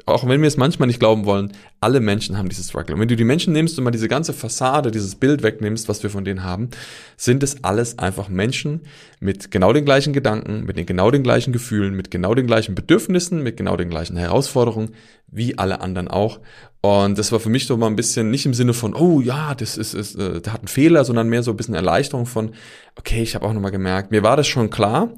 auch 0.06 0.26
wenn 0.26 0.40
wir 0.40 0.48
es 0.48 0.56
manchmal 0.56 0.86
nicht 0.86 1.00
glauben 1.00 1.26
wollen, 1.26 1.52
alle 1.80 2.00
Menschen 2.00 2.38
haben 2.38 2.48
dieses 2.48 2.68
Struggle. 2.68 2.94
Und 2.94 3.00
wenn 3.02 3.08
du 3.08 3.16
die 3.16 3.24
Menschen 3.24 3.52
nimmst 3.52 3.76
und 3.76 3.84
mal 3.84 3.90
diese 3.90 4.08
ganze 4.08 4.32
Fassade, 4.32 4.90
dieses 4.90 5.16
Bild 5.16 5.42
wegnimmst, 5.42 5.86
was 5.86 6.02
wir 6.02 6.08
von 6.08 6.24
denen 6.24 6.42
haben, 6.42 6.70
sind 7.18 7.42
es 7.42 7.62
alles 7.62 7.98
einfach 7.98 8.30
Menschen 8.30 8.80
mit 9.20 9.50
genau 9.50 9.74
den 9.74 9.84
gleichen 9.84 10.14
Gedanken, 10.14 10.64
mit 10.64 10.78
den 10.78 10.86
genau 10.86 11.10
den 11.10 11.22
gleichen 11.22 11.52
Gefühlen, 11.52 11.94
mit 11.94 12.10
genau 12.10 12.34
den 12.34 12.46
gleichen 12.46 12.74
Bedürfnissen, 12.74 13.42
mit 13.42 13.58
genau 13.58 13.76
den 13.76 13.90
gleichen 13.90 14.16
Herausforderungen, 14.16 14.94
wie 15.26 15.58
alle 15.58 15.82
anderen 15.82 16.08
auch. 16.08 16.40
Und 16.80 17.18
das 17.18 17.30
war 17.30 17.38
für 17.38 17.50
mich 17.50 17.66
so 17.66 17.76
mal 17.76 17.86
ein 17.86 17.96
bisschen 17.96 18.30
nicht 18.30 18.46
im 18.46 18.54
Sinne 18.54 18.72
von, 18.72 18.94
oh 18.94 19.20
ja, 19.20 19.54
das 19.54 19.76
ist, 19.76 19.92
ist 19.92 20.14
äh, 20.14 20.40
der 20.40 20.54
hat 20.54 20.60
einen 20.60 20.68
Fehler, 20.68 21.04
sondern 21.04 21.28
mehr 21.28 21.42
so 21.42 21.50
ein 21.50 21.56
bisschen 21.56 21.74
Erleichterung 21.74 22.24
von, 22.24 22.54
okay, 22.96 23.22
ich 23.22 23.34
habe 23.34 23.46
auch 23.46 23.52
nochmal 23.52 23.70
gemerkt, 23.70 24.10
mir 24.10 24.22
war 24.22 24.38
das 24.38 24.46
schon 24.46 24.70
klar, 24.70 25.10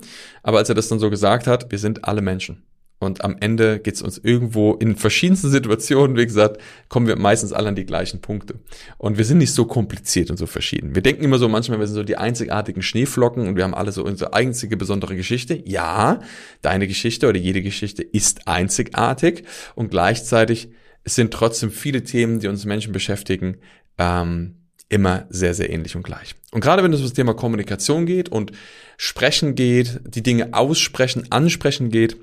aber 0.43 0.59
als 0.59 0.69
er 0.69 0.75
das 0.75 0.89
dann 0.89 0.99
so 0.99 1.11
gesagt 1.11 1.47
hat, 1.47 1.71
wir 1.71 1.79
sind 1.79 2.05
alle 2.05 2.23
Menschen. 2.23 2.65
Und 3.05 3.25
am 3.25 3.37
Ende 3.41 3.79
geht 3.79 3.95
es 3.95 4.03
uns 4.03 4.19
irgendwo 4.19 4.75
in 4.75 4.97
verschiedensten 4.97 5.51
Situationen, 5.51 6.17
wie 6.17 6.27
gesagt, 6.27 6.61
kommen 6.89 7.07
wir 7.07 7.17
meistens 7.17 7.53
alle 7.53 7.69
an 7.69 7.77
die 7.77 7.87
gleichen 7.87 8.21
Punkte. 8.21 8.61
Und 8.99 9.19
wir 9.19 9.25
sind 9.25 9.39
nicht 9.39 9.53
so 9.53 9.65
kompliziert 9.65 10.31
und 10.31 10.37
so 10.37 10.47
verschieden. 10.47 10.95
Wir 10.95 11.03
denken 11.03 11.25
immer 11.25 11.39
so 11.39 11.49
manchmal, 11.49 11.79
wir 11.79 11.87
sind 11.87 11.97
so 11.97 12.03
die 12.03 12.17
einzigartigen 12.17 12.83
Schneeflocken 12.83 13.47
und 13.47 13.57
wir 13.57 13.65
haben 13.65 13.75
alle 13.75 13.93
so 13.93 14.05
unsere 14.05 14.35
einzige 14.35 14.77
besondere 14.77 15.17
Geschichte. 15.17 15.63
Ja, 15.65 16.21
deine 16.63 16.89
Geschichte 16.89 17.29
oder 17.29 17.39
jede 17.39 17.63
Geschichte 17.63 18.03
ist 18.03 18.49
einzigartig 18.49 19.45
und 19.75 19.91
gleichzeitig 19.91 20.71
sind 21.05 21.33
trotzdem 21.33 21.71
viele 21.71 22.03
Themen, 22.03 22.41
die 22.41 22.49
uns 22.49 22.65
Menschen 22.65 22.93
beschäftigen, 22.93 23.59
ähm, 23.99 24.57
immer 24.89 25.27
sehr, 25.29 25.55
sehr 25.55 25.71
ähnlich 25.71 25.97
und 25.97 26.03
gleich. 26.03 26.35
Und 26.53 26.61
gerade 26.61 26.83
wenn 26.83 26.93
es 26.93 27.01
um 27.01 27.07
das 27.07 27.15
Thema 27.15 27.35
Kommunikation 27.35 28.07
geht 28.07 28.29
und 28.29 28.53
Sprechen 28.97 29.55
geht, 29.55 30.01
die 30.07 30.23
Dinge 30.23 30.55
aussprechen, 30.55 31.27
ansprechen 31.31 31.91
geht, 31.91 32.17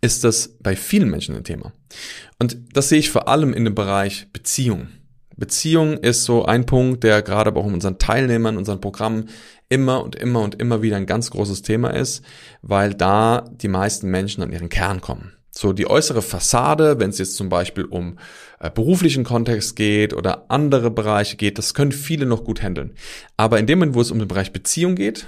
ist 0.00 0.24
das 0.24 0.56
bei 0.60 0.76
vielen 0.76 1.10
Menschen 1.10 1.34
ein 1.34 1.44
Thema. 1.44 1.72
Und 2.38 2.58
das 2.72 2.88
sehe 2.88 2.98
ich 2.98 3.10
vor 3.10 3.28
allem 3.28 3.52
in 3.52 3.64
dem 3.64 3.74
Bereich 3.74 4.28
Beziehung. 4.32 4.88
Beziehung 5.36 5.98
ist 5.98 6.24
so 6.24 6.46
ein 6.46 6.64
Punkt, 6.64 7.04
der 7.04 7.22
gerade 7.22 7.54
auch 7.54 7.66
in 7.66 7.74
unseren 7.74 7.98
Teilnehmern, 7.98 8.56
unseren 8.56 8.80
Programmen 8.80 9.28
immer 9.68 10.02
und 10.02 10.16
immer 10.16 10.40
und 10.40 10.54
immer 10.54 10.80
wieder 10.80 10.96
ein 10.96 11.06
ganz 11.06 11.30
großes 11.30 11.62
Thema 11.62 11.90
ist, 11.90 12.22
weil 12.62 12.94
da 12.94 13.44
die 13.50 13.68
meisten 13.68 14.10
Menschen 14.10 14.42
an 14.42 14.52
ihren 14.52 14.70
Kern 14.70 15.00
kommen. 15.00 15.32
So 15.50 15.72
die 15.72 15.88
äußere 15.88 16.22
Fassade, 16.22 16.98
wenn 16.98 17.10
es 17.10 17.18
jetzt 17.18 17.36
zum 17.36 17.48
Beispiel 17.48 17.84
um 17.84 18.18
äh, 18.60 18.70
beruflichen 18.70 19.24
Kontext 19.24 19.74
geht 19.76 20.12
oder 20.12 20.50
andere 20.50 20.90
Bereiche 20.90 21.36
geht, 21.36 21.56
das 21.58 21.72
können 21.72 21.92
viele 21.92 22.26
noch 22.26 22.44
gut 22.44 22.62
handeln. 22.62 22.92
Aber 23.36 23.58
in 23.58 23.66
dem 23.66 23.78
Moment, 23.78 23.94
wo 23.94 24.00
es 24.02 24.10
um 24.10 24.18
den 24.18 24.28
Bereich 24.28 24.52
Beziehung 24.52 24.96
geht, 24.96 25.26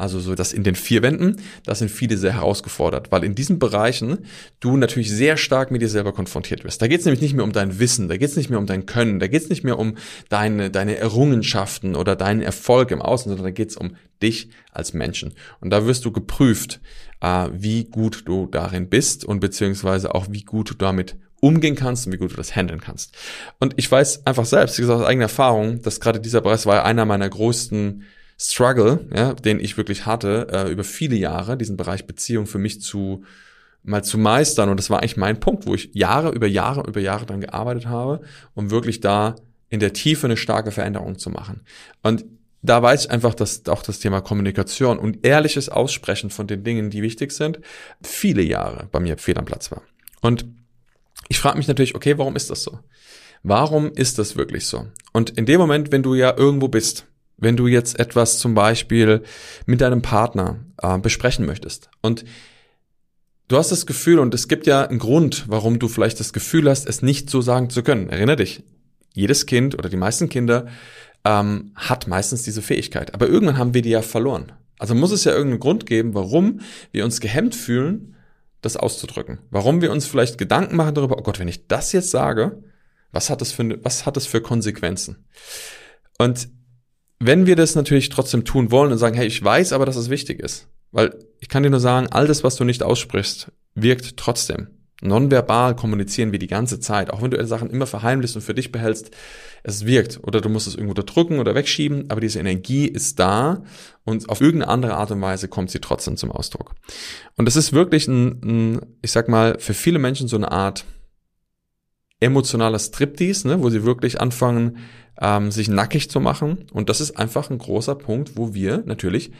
also 0.00 0.18
so 0.20 0.34
das 0.34 0.52
in 0.52 0.64
den 0.64 0.74
vier 0.74 1.02
Wänden, 1.02 1.36
da 1.64 1.74
sind 1.74 1.90
viele 1.90 2.16
sehr 2.16 2.34
herausgefordert, 2.34 3.12
weil 3.12 3.24
in 3.24 3.34
diesen 3.34 3.58
Bereichen 3.58 4.18
du 4.60 4.76
natürlich 4.76 5.10
sehr 5.10 5.36
stark 5.36 5.70
mit 5.70 5.82
dir 5.82 5.88
selber 5.88 6.12
konfrontiert 6.12 6.64
wirst. 6.64 6.82
Da 6.82 6.88
geht 6.88 7.00
es 7.00 7.06
nämlich 7.06 7.20
nicht 7.20 7.34
mehr 7.34 7.44
um 7.44 7.52
dein 7.52 7.78
Wissen, 7.78 8.08
da 8.08 8.16
geht 8.16 8.30
es 8.30 8.36
nicht 8.36 8.50
mehr 8.50 8.58
um 8.58 8.66
dein 8.66 8.86
Können, 8.86 9.20
da 9.20 9.26
geht 9.26 9.42
es 9.42 9.48
nicht 9.48 9.64
mehr 9.64 9.78
um 9.78 9.96
deine, 10.28 10.70
deine 10.70 10.96
Errungenschaften 10.96 11.94
oder 11.94 12.16
deinen 12.16 12.42
Erfolg 12.42 12.90
im 12.90 13.02
Außen, 13.02 13.28
sondern 13.30 13.44
da 13.44 13.50
geht 13.50 13.70
es 13.70 13.76
um 13.76 13.96
dich 14.22 14.50
als 14.72 14.92
Menschen. 14.92 15.34
Und 15.60 15.70
da 15.70 15.86
wirst 15.86 16.04
du 16.04 16.12
geprüft, 16.12 16.80
äh, 17.20 17.48
wie 17.52 17.84
gut 17.84 18.22
du 18.26 18.46
darin 18.46 18.88
bist 18.88 19.24
und 19.24 19.40
beziehungsweise 19.40 20.14
auch 20.14 20.26
wie 20.30 20.42
gut 20.42 20.70
du 20.70 20.74
damit 20.74 21.16
umgehen 21.40 21.74
kannst 21.74 22.06
und 22.06 22.12
wie 22.12 22.18
gut 22.18 22.32
du 22.32 22.36
das 22.36 22.54
handeln 22.54 22.80
kannst. 22.80 23.16
Und 23.58 23.74
ich 23.76 23.90
weiß 23.90 24.26
einfach 24.26 24.44
selbst, 24.44 24.78
wie 24.78 24.82
gesagt, 24.82 25.00
aus 25.00 25.06
eigener 25.06 25.24
Erfahrung, 25.24 25.82
dass 25.82 26.00
gerade 26.00 26.20
dieser 26.20 26.42
Bereich 26.42 26.66
war 26.66 26.84
einer 26.84 27.06
meiner 27.06 27.28
größten 27.28 28.04
Struggle, 28.42 29.06
ja, 29.14 29.34
den 29.34 29.60
ich 29.60 29.76
wirklich 29.76 30.06
hatte, 30.06 30.48
äh, 30.50 30.72
über 30.72 30.82
viele 30.82 31.14
Jahre, 31.14 31.58
diesen 31.58 31.76
Bereich 31.76 32.06
Beziehung 32.06 32.46
für 32.46 32.56
mich 32.56 32.80
zu 32.80 33.22
mal 33.82 34.02
zu 34.02 34.16
meistern. 34.16 34.70
Und 34.70 34.78
das 34.78 34.88
war 34.88 35.00
eigentlich 35.00 35.18
mein 35.18 35.40
Punkt, 35.40 35.66
wo 35.66 35.74
ich 35.74 35.90
Jahre 35.92 36.30
über 36.30 36.46
Jahre 36.46 36.88
über 36.88 37.00
Jahre 37.00 37.26
dran 37.26 37.42
gearbeitet 37.42 37.86
habe, 37.86 38.22
um 38.54 38.70
wirklich 38.70 39.00
da 39.00 39.36
in 39.68 39.78
der 39.78 39.92
Tiefe 39.92 40.26
eine 40.26 40.38
starke 40.38 40.70
Veränderung 40.70 41.18
zu 41.18 41.28
machen. 41.28 41.62
Und 42.02 42.24
da 42.62 42.82
weiß 42.82 43.04
ich 43.04 43.10
einfach, 43.10 43.34
dass 43.34 43.66
auch 43.68 43.82
das 43.82 44.00
Thema 44.00 44.22
Kommunikation 44.22 44.98
und 44.98 45.24
ehrliches 45.24 45.68
Aussprechen 45.68 46.30
von 46.30 46.46
den 46.46 46.64
Dingen, 46.64 46.88
die 46.90 47.02
wichtig 47.02 47.32
sind, 47.32 47.60
viele 48.02 48.42
Jahre 48.42 48.88
bei 48.90 49.00
mir 49.00 49.18
fehl 49.18 49.36
am 49.38 49.44
Platz 49.44 49.70
war. 49.70 49.82
Und 50.22 50.46
ich 51.28 51.38
frage 51.38 51.58
mich 51.58 51.68
natürlich, 51.68 51.94
okay, 51.94 52.16
warum 52.16 52.36
ist 52.36 52.50
das 52.50 52.62
so? 52.62 52.78
Warum 53.42 53.92
ist 53.92 54.18
das 54.18 54.36
wirklich 54.36 54.66
so? 54.66 54.86
Und 55.12 55.30
in 55.30 55.46
dem 55.46 55.60
Moment, 55.60 55.92
wenn 55.92 56.02
du 56.02 56.14
ja 56.14 56.36
irgendwo 56.36 56.68
bist, 56.68 57.06
wenn 57.40 57.56
du 57.56 57.66
jetzt 57.66 57.98
etwas 57.98 58.38
zum 58.38 58.54
Beispiel 58.54 59.22
mit 59.66 59.80
deinem 59.80 60.02
Partner 60.02 60.60
äh, 60.82 60.98
besprechen 60.98 61.46
möchtest 61.46 61.90
und 62.02 62.24
du 63.48 63.56
hast 63.56 63.72
das 63.72 63.86
Gefühl 63.86 64.18
und 64.18 64.34
es 64.34 64.48
gibt 64.48 64.66
ja 64.66 64.86
einen 64.86 64.98
Grund, 64.98 65.44
warum 65.48 65.78
du 65.78 65.88
vielleicht 65.88 66.20
das 66.20 66.32
Gefühl 66.32 66.68
hast, 66.68 66.88
es 66.88 67.02
nicht 67.02 67.30
so 67.30 67.40
sagen 67.40 67.70
zu 67.70 67.82
können. 67.82 68.08
Erinner 68.08 68.36
dich, 68.36 68.62
jedes 69.12 69.46
Kind 69.46 69.76
oder 69.76 69.88
die 69.88 69.96
meisten 69.96 70.28
Kinder 70.28 70.66
ähm, 71.24 71.72
hat 71.74 72.06
meistens 72.06 72.42
diese 72.42 72.62
Fähigkeit, 72.62 73.12
aber 73.14 73.26
irgendwann 73.26 73.58
haben 73.58 73.74
wir 73.74 73.82
die 73.82 73.90
ja 73.90 74.02
verloren. 74.02 74.52
Also 74.78 74.94
muss 74.94 75.10
es 75.10 75.24
ja 75.24 75.32
irgendeinen 75.32 75.60
Grund 75.60 75.84
geben, 75.84 76.14
warum 76.14 76.60
wir 76.90 77.04
uns 77.04 77.20
gehemmt 77.20 77.54
fühlen, 77.54 78.16
das 78.62 78.76
auszudrücken. 78.76 79.38
Warum 79.50 79.82
wir 79.82 79.90
uns 79.90 80.06
vielleicht 80.06 80.38
Gedanken 80.38 80.76
machen 80.76 80.94
darüber, 80.94 81.18
oh 81.18 81.22
Gott, 81.22 81.38
wenn 81.38 81.48
ich 81.48 81.66
das 81.66 81.92
jetzt 81.92 82.10
sage, 82.10 82.62
was 83.12 83.28
hat 83.30 83.40
das 83.40 83.52
für, 83.52 83.82
was 83.84 84.06
hat 84.06 84.16
das 84.16 84.26
für 84.26 84.40
Konsequenzen? 84.40 85.26
Und 86.18 86.48
wenn 87.20 87.46
wir 87.46 87.54
das 87.54 87.74
natürlich 87.74 88.08
trotzdem 88.08 88.44
tun 88.44 88.70
wollen 88.70 88.90
und 88.90 88.98
sagen, 88.98 89.14
hey, 89.14 89.26
ich 89.26 89.42
weiß 89.42 89.72
aber, 89.72 89.86
dass 89.86 89.96
es 89.96 90.10
wichtig 90.10 90.40
ist, 90.40 90.68
weil 90.90 91.16
ich 91.38 91.48
kann 91.48 91.62
dir 91.62 91.70
nur 91.70 91.80
sagen, 91.80 92.08
all 92.10 92.26
das, 92.26 92.42
was 92.42 92.56
du 92.56 92.64
nicht 92.64 92.82
aussprichst, 92.82 93.52
wirkt 93.74 94.16
trotzdem. 94.16 94.68
Nonverbal 95.02 95.76
kommunizieren 95.76 96.32
wir 96.32 96.38
die 96.38 96.46
ganze 96.46 96.78
Zeit, 96.78 97.10
auch 97.10 97.22
wenn 97.22 97.30
du 97.30 97.46
Sachen 97.46 97.70
immer 97.70 97.86
verheimlichst 97.86 98.36
und 98.36 98.42
für 98.42 98.54
dich 98.54 98.70
behältst, 98.70 99.10
es 99.62 99.86
wirkt. 99.86 100.20
Oder 100.22 100.40
du 100.40 100.48
musst 100.48 100.66
es 100.66 100.74
irgendwo 100.74 100.92
unterdrücken 100.92 101.38
oder 101.38 101.54
wegschieben, 101.54 102.10
aber 102.10 102.20
diese 102.20 102.38
Energie 102.38 102.86
ist 102.86 103.18
da 103.18 103.62
und 104.04 104.28
auf 104.28 104.40
irgendeine 104.40 104.70
andere 104.70 104.94
Art 104.94 105.10
und 105.10 105.22
Weise 105.22 105.48
kommt 105.48 105.70
sie 105.70 105.80
trotzdem 105.80 106.16
zum 106.16 106.30
Ausdruck. 106.30 106.74
Und 107.36 107.46
das 107.46 107.56
ist 107.56 107.72
wirklich 107.72 108.08
ein, 108.08 108.40
ein 108.42 108.80
ich 109.00 109.12
sag 109.12 109.28
mal, 109.28 109.58
für 109.58 109.74
viele 109.74 109.98
Menschen 109.98 110.28
so 110.28 110.36
eine 110.36 110.52
Art 110.52 110.84
emotionaler 112.20 112.78
Striptease, 112.78 113.48
ne, 113.48 113.62
wo 113.62 113.70
sie 113.70 113.84
wirklich 113.84 114.20
anfangen, 114.20 114.78
ähm, 115.20 115.50
sich 115.50 115.68
nackig 115.68 116.10
zu 116.10 116.20
machen. 116.20 116.66
Und 116.72 116.88
das 116.88 117.00
ist 117.00 117.12
einfach 117.12 117.50
ein 117.50 117.58
großer 117.58 117.94
Punkt, 117.94 118.36
wo 118.36 118.54
wir 118.54 118.82
natürlich 118.86 119.32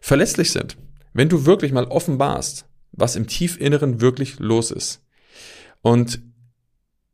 verlässlich 0.00 0.52
sind. 0.52 0.76
Wenn 1.12 1.28
du 1.28 1.46
wirklich 1.46 1.72
mal 1.72 1.84
offenbarst, 1.84 2.66
was 2.92 3.16
im 3.16 3.26
Tiefinneren 3.26 4.00
wirklich 4.00 4.38
los 4.38 4.70
ist, 4.70 5.02
und 5.82 6.20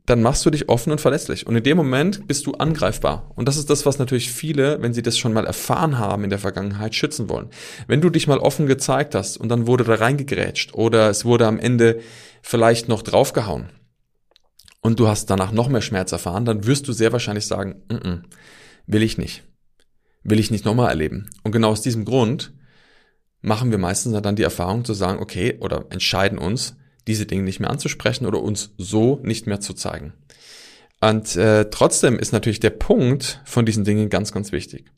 dann 0.07 0.23
machst 0.23 0.45
du 0.45 0.51
dich 0.51 0.69
offen 0.69 0.91
und 0.91 1.01
verletzlich. 1.01 1.47
Und 1.47 1.55
in 1.55 1.63
dem 1.63 1.77
Moment 1.77 2.27
bist 2.27 2.47
du 2.47 2.55
angreifbar. 2.55 3.31
Und 3.37 3.47
das 3.47 3.57
ist 3.57 3.71
das, 3.71 3.87
was 3.87 3.99
natürlich 4.01 4.33
viele, 4.33 4.83
wenn 4.83 4.95
sie 4.95 5.03
das 5.03 5.17
schon 5.17 5.33
mal 5.33 5.47
erfahren 5.47 5.99
haben 5.99 6.25
in 6.25 6.31
der 6.31 6.41
Vergangenheit, 6.41 6.95
schützen 6.95 7.29
wollen. 7.29 7.51
Wenn 7.87 8.01
du 8.01 8.11
dich 8.11 8.27
mal 8.27 8.39
offen 8.39 8.67
gezeigt 8.67 9.15
hast 9.15 9.37
und 9.37 9.49
dann 9.49 9.69
wurde 9.69 9.85
da 9.85 9.95
reingegrätscht 9.95 10.75
oder 10.75 11.09
es 11.09 11.25
wurde 11.25 11.47
am 11.47 11.59
Ende 11.59 12.01
vielleicht 12.43 12.89
noch 12.89 13.03
draufgehauen 13.03 13.69
und 14.83 15.01
du 15.01 15.09
hast 15.09 15.31
danach 15.31 15.53
noch 15.53 15.69
mehr 15.69 15.81
Schmerz 15.81 16.13
erfahren, 16.13 16.45
dann 16.45 16.67
wirst 16.67 16.87
du 16.89 16.93
sehr 16.93 17.13
wahrscheinlich 17.13 17.47
sagen, 17.47 17.83
N 17.89 17.99
-n, 17.99 18.23
will 18.87 19.03
ich 19.03 19.17
nicht. 19.17 19.45
Will 20.25 20.39
ich 20.39 20.51
nicht 20.51 20.65
nochmal 20.65 20.91
erleben. 20.91 21.31
Und 21.43 21.53
genau 21.53 21.71
aus 21.71 21.83
diesem 21.83 22.05
Grund 22.05 22.53
machen 23.41 23.71
wir 23.71 23.79
meistens 23.79 24.21
dann 24.21 24.37
die 24.37 24.43
Erfahrung 24.43 24.85
zu 24.85 24.93
sagen, 24.93 25.21
okay, 25.21 25.57
oder 25.61 25.87
entscheiden 25.91 26.39
uns, 26.39 26.77
diese 27.07 27.27
Dinge 27.27 27.43
nicht 27.43 27.61
mehr 27.61 27.71
anzusprechen 27.71 28.27
oder 28.27 28.41
uns 28.43 28.75
so 28.77 29.21
nicht 29.23 29.47
mehr 29.47 29.61
zu 29.61 29.73
zeigen. 29.75 30.13
Und 31.01 31.35
äh, 31.35 31.69
trotzdem 31.71 32.19
ist 32.19 32.33
natürlich 32.33 32.61
der 32.61 32.71
Punkt 32.71 33.41
von 33.45 33.67
diesen 33.67 33.85
Dingen 33.85 34.09
ganz, 34.09 34.31
ganz 34.31 34.53
wichtig. 34.53 34.93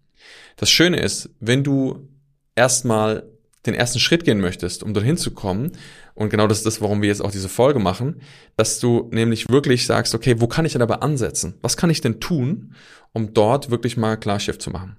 Das 0.57 0.71
Schöne 0.71 1.01
ist, 1.01 1.31
wenn 1.41 1.65
du 1.65 2.09
erstmal 2.55 3.25
den 3.67 3.75
ersten 3.75 3.99
Schritt 3.99 4.25
gehen 4.25 4.41
möchtest, 4.41 4.83
um 4.83 4.95
dorthin 4.95 5.17
zu 5.17 5.33
kommen, 5.33 5.73
und 6.15 6.31
genau 6.31 6.47
das 6.47 6.59
ist 6.59 6.67
das, 6.67 6.81
warum 6.81 7.03
wir 7.03 7.09
jetzt 7.09 7.23
auch 7.23 7.33
diese 7.33 7.49
Folge 7.49 7.81
machen, 7.81 8.21
dass 8.57 8.79
du 8.79 9.09
nämlich 9.13 9.49
wirklich 9.49 9.87
sagst, 9.87 10.15
okay, 10.15 10.41
wo 10.41 10.47
kann 10.47 10.65
ich 10.65 10.73
denn 10.73 10.83
aber 10.83 11.03
ansetzen? 11.03 11.55
Was 11.61 11.77
kann 11.77 11.91
ich 11.91 12.01
denn 12.01 12.21
tun, 12.21 12.75
um 13.13 13.35
dort 13.35 13.71
wirklich 13.71 13.97
mal 13.97 14.17
Klarschiff 14.17 14.59
zu 14.59 14.71
machen? 14.71 14.97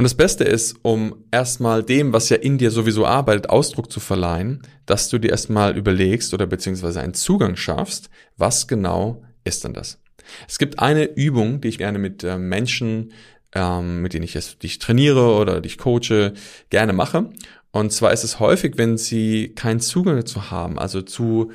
Und 0.00 0.04
das 0.04 0.14
Beste 0.14 0.44
ist, 0.44 0.76
um 0.80 1.24
erstmal 1.30 1.82
dem, 1.82 2.14
was 2.14 2.30
ja 2.30 2.38
in 2.38 2.56
dir 2.56 2.70
sowieso 2.70 3.04
arbeitet, 3.04 3.50
Ausdruck 3.50 3.92
zu 3.92 4.00
verleihen, 4.00 4.62
dass 4.86 5.10
du 5.10 5.18
dir 5.18 5.30
erstmal 5.30 5.76
überlegst 5.76 6.32
oder 6.32 6.46
beziehungsweise 6.46 7.02
einen 7.02 7.12
Zugang 7.12 7.54
schaffst, 7.54 8.08
was 8.38 8.66
genau 8.66 9.22
ist 9.44 9.62
denn 9.62 9.74
das? 9.74 10.00
Es 10.48 10.58
gibt 10.58 10.78
eine 10.78 11.04
Übung, 11.04 11.60
die 11.60 11.68
ich 11.68 11.78
gerne 11.78 11.98
mit 11.98 12.24
äh, 12.24 12.38
Menschen, 12.38 13.12
ähm, 13.54 14.02
mit 14.02 14.14
denen 14.14 14.24
ich 14.24 14.36
es, 14.36 14.58
die 14.58 14.66
ich 14.66 14.78
trainiere 14.78 15.34
oder 15.34 15.60
die 15.60 15.68
ich 15.68 15.78
coache, 15.78 16.32
gerne 16.70 16.92
mache. 16.92 17.30
Und 17.72 17.92
zwar 17.92 18.12
ist 18.12 18.24
es 18.24 18.40
häufig, 18.40 18.74
wenn 18.76 18.96
sie 18.98 19.52
keinen 19.54 19.80
Zugang 19.80 20.16
dazu 20.16 20.50
haben, 20.50 20.78
also 20.78 21.02
zu 21.02 21.52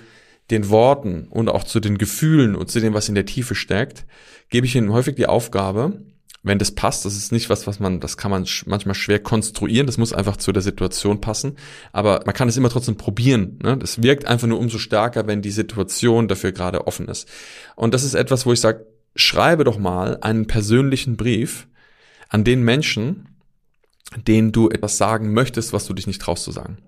den 0.50 0.70
Worten 0.70 1.28
und 1.30 1.50
auch 1.50 1.64
zu 1.64 1.80
den 1.80 1.98
Gefühlen 1.98 2.56
und 2.56 2.70
zu 2.70 2.80
dem, 2.80 2.94
was 2.94 3.10
in 3.10 3.16
der 3.16 3.26
Tiefe 3.26 3.56
steckt, 3.56 4.06
gebe 4.50 4.66
ich 4.68 4.76
ihnen 4.76 4.92
häufig 4.92 5.16
die 5.16 5.26
Aufgabe, 5.26 6.02
wenn 6.44 6.60
das 6.60 6.72
passt, 6.72 7.06
das 7.06 7.18
ist 7.18 7.32
nicht 7.32 7.50
was, 7.50 7.66
was 7.66 7.80
man, 7.80 8.00
das 8.00 8.18
kann 8.18 8.30
man 8.30 8.46
manchmal 8.68 8.94
schwer 8.94 9.18
konstruieren, 9.20 9.88
das 9.88 9.98
muss 9.98 10.14
einfach 10.14 10.38
zu 10.38 10.52
der 10.52 10.62
Situation 10.62 11.20
passen, 11.20 11.58
aber 11.92 12.22
man 12.26 12.36
kann 12.36 12.48
es 12.48 12.56
immer 12.56 12.70
trotzdem 12.70 12.98
probieren. 12.98 13.58
Ne? 13.64 13.78
Das 13.78 14.04
wirkt 14.04 14.26
einfach 14.26 14.48
nur 14.48 14.60
umso 14.60 14.78
stärker, 14.78 15.26
wenn 15.26 15.42
die 15.42 15.50
Situation 15.50 16.28
dafür 16.28 16.52
gerade 16.52 16.86
offen 16.86 17.08
ist. 17.08 17.28
Und 17.76 17.96
das 17.96 18.04
ist 18.04 18.14
etwas, 18.14 18.46
wo 18.46 18.54
ich 18.54 18.62
sage, 18.62 18.86
schreibe 19.16 19.64
doch 19.64 19.80
mal 19.80 20.20
einen 20.22 20.46
persönlichen 20.46 21.18
Brief 21.18 21.68
an 22.36 22.44
den 22.44 22.64
Menschen, 22.64 23.30
denen 24.28 24.52
du 24.52 24.70
etwas 24.70 24.98
sagen 24.98 25.32
möchtest, 25.32 25.72
was 25.72 25.86
du 25.86 25.94
dich 25.94 26.06
nicht 26.06 26.22
traust 26.22 26.44
zu 26.44 26.52
sagen. 26.52 26.80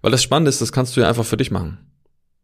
Weil 0.00 0.12
das 0.12 0.22
Spannende 0.22 0.48
ist, 0.48 0.60
das 0.60 0.70
kannst 0.70 0.96
du 0.96 1.00
ja 1.00 1.08
einfach 1.08 1.24
für 1.24 1.36
dich 1.36 1.50
machen. 1.50 1.78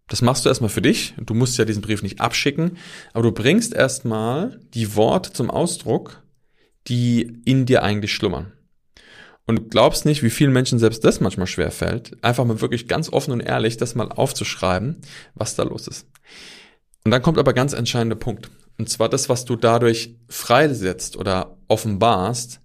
Das 0.08 0.22
machst 0.22 0.44
du 0.44 0.48
erstmal 0.48 0.68
für 0.68 0.82
dich. 0.82 1.14
Du 1.24 1.34
musst 1.34 1.56
ja 1.56 1.64
diesen 1.64 1.82
Brief 1.82 2.02
nicht 2.02 2.20
abschicken, 2.20 2.78
aber 3.12 3.22
du 3.22 3.30
bringst 3.30 3.72
erstmal 3.72 4.58
die 4.74 4.96
Worte 4.96 5.32
zum 5.32 5.52
Ausdruck, 5.52 6.20
die 6.88 7.42
in 7.44 7.64
dir 7.64 7.84
eigentlich 7.84 8.12
schlummern. 8.12 8.50
Und 9.46 9.56
du 9.60 9.62
glaubst 9.68 10.04
nicht, 10.04 10.24
wie 10.24 10.30
vielen 10.30 10.52
Menschen 10.52 10.80
selbst 10.80 11.04
das 11.04 11.20
manchmal 11.20 11.46
schwer 11.46 11.70
fällt, 11.70 12.24
einfach 12.24 12.44
mal 12.44 12.60
wirklich 12.60 12.88
ganz 12.88 13.08
offen 13.08 13.30
und 13.30 13.40
ehrlich 13.40 13.76
das 13.76 13.94
mal 13.94 14.10
aufzuschreiben, 14.10 14.96
was 15.36 15.54
da 15.54 15.62
los 15.62 15.86
ist. 15.86 16.08
Und 17.04 17.12
dann 17.12 17.22
kommt 17.22 17.38
aber 17.38 17.52
ganz 17.52 17.72
entscheidender 17.72 18.16
Punkt. 18.16 18.50
Und 18.78 18.88
zwar 18.88 19.08
das, 19.08 19.28
was 19.28 19.44
du 19.44 19.54
dadurch 19.54 20.16
freisetzt 20.28 21.16
oder 21.16 21.56
offenbarst, 21.72 22.60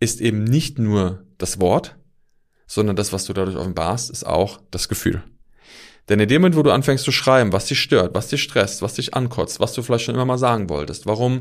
ist 0.00 0.20
eben 0.20 0.42
nicht 0.42 0.78
nur 0.78 1.24
das 1.36 1.60
Wort, 1.60 1.96
sondern 2.66 2.96
das, 2.96 3.12
was 3.12 3.26
du 3.26 3.34
dadurch 3.34 3.56
offenbarst, 3.56 4.10
ist 4.10 4.26
auch 4.26 4.60
das 4.70 4.88
Gefühl. 4.88 5.22
Denn 6.08 6.20
in 6.20 6.28
dem 6.28 6.40
Moment, 6.40 6.56
wo 6.56 6.62
du 6.62 6.70
anfängst 6.70 7.04
zu 7.04 7.12
schreiben, 7.12 7.52
was 7.52 7.66
dich 7.66 7.80
stört, 7.80 8.14
was 8.14 8.28
dich 8.28 8.42
stresst, 8.42 8.80
was 8.80 8.94
dich 8.94 9.14
ankotzt, 9.14 9.60
was 9.60 9.74
du 9.74 9.82
vielleicht 9.82 10.04
schon 10.04 10.14
immer 10.14 10.24
mal 10.24 10.38
sagen 10.38 10.70
wolltest, 10.70 11.06
warum 11.06 11.40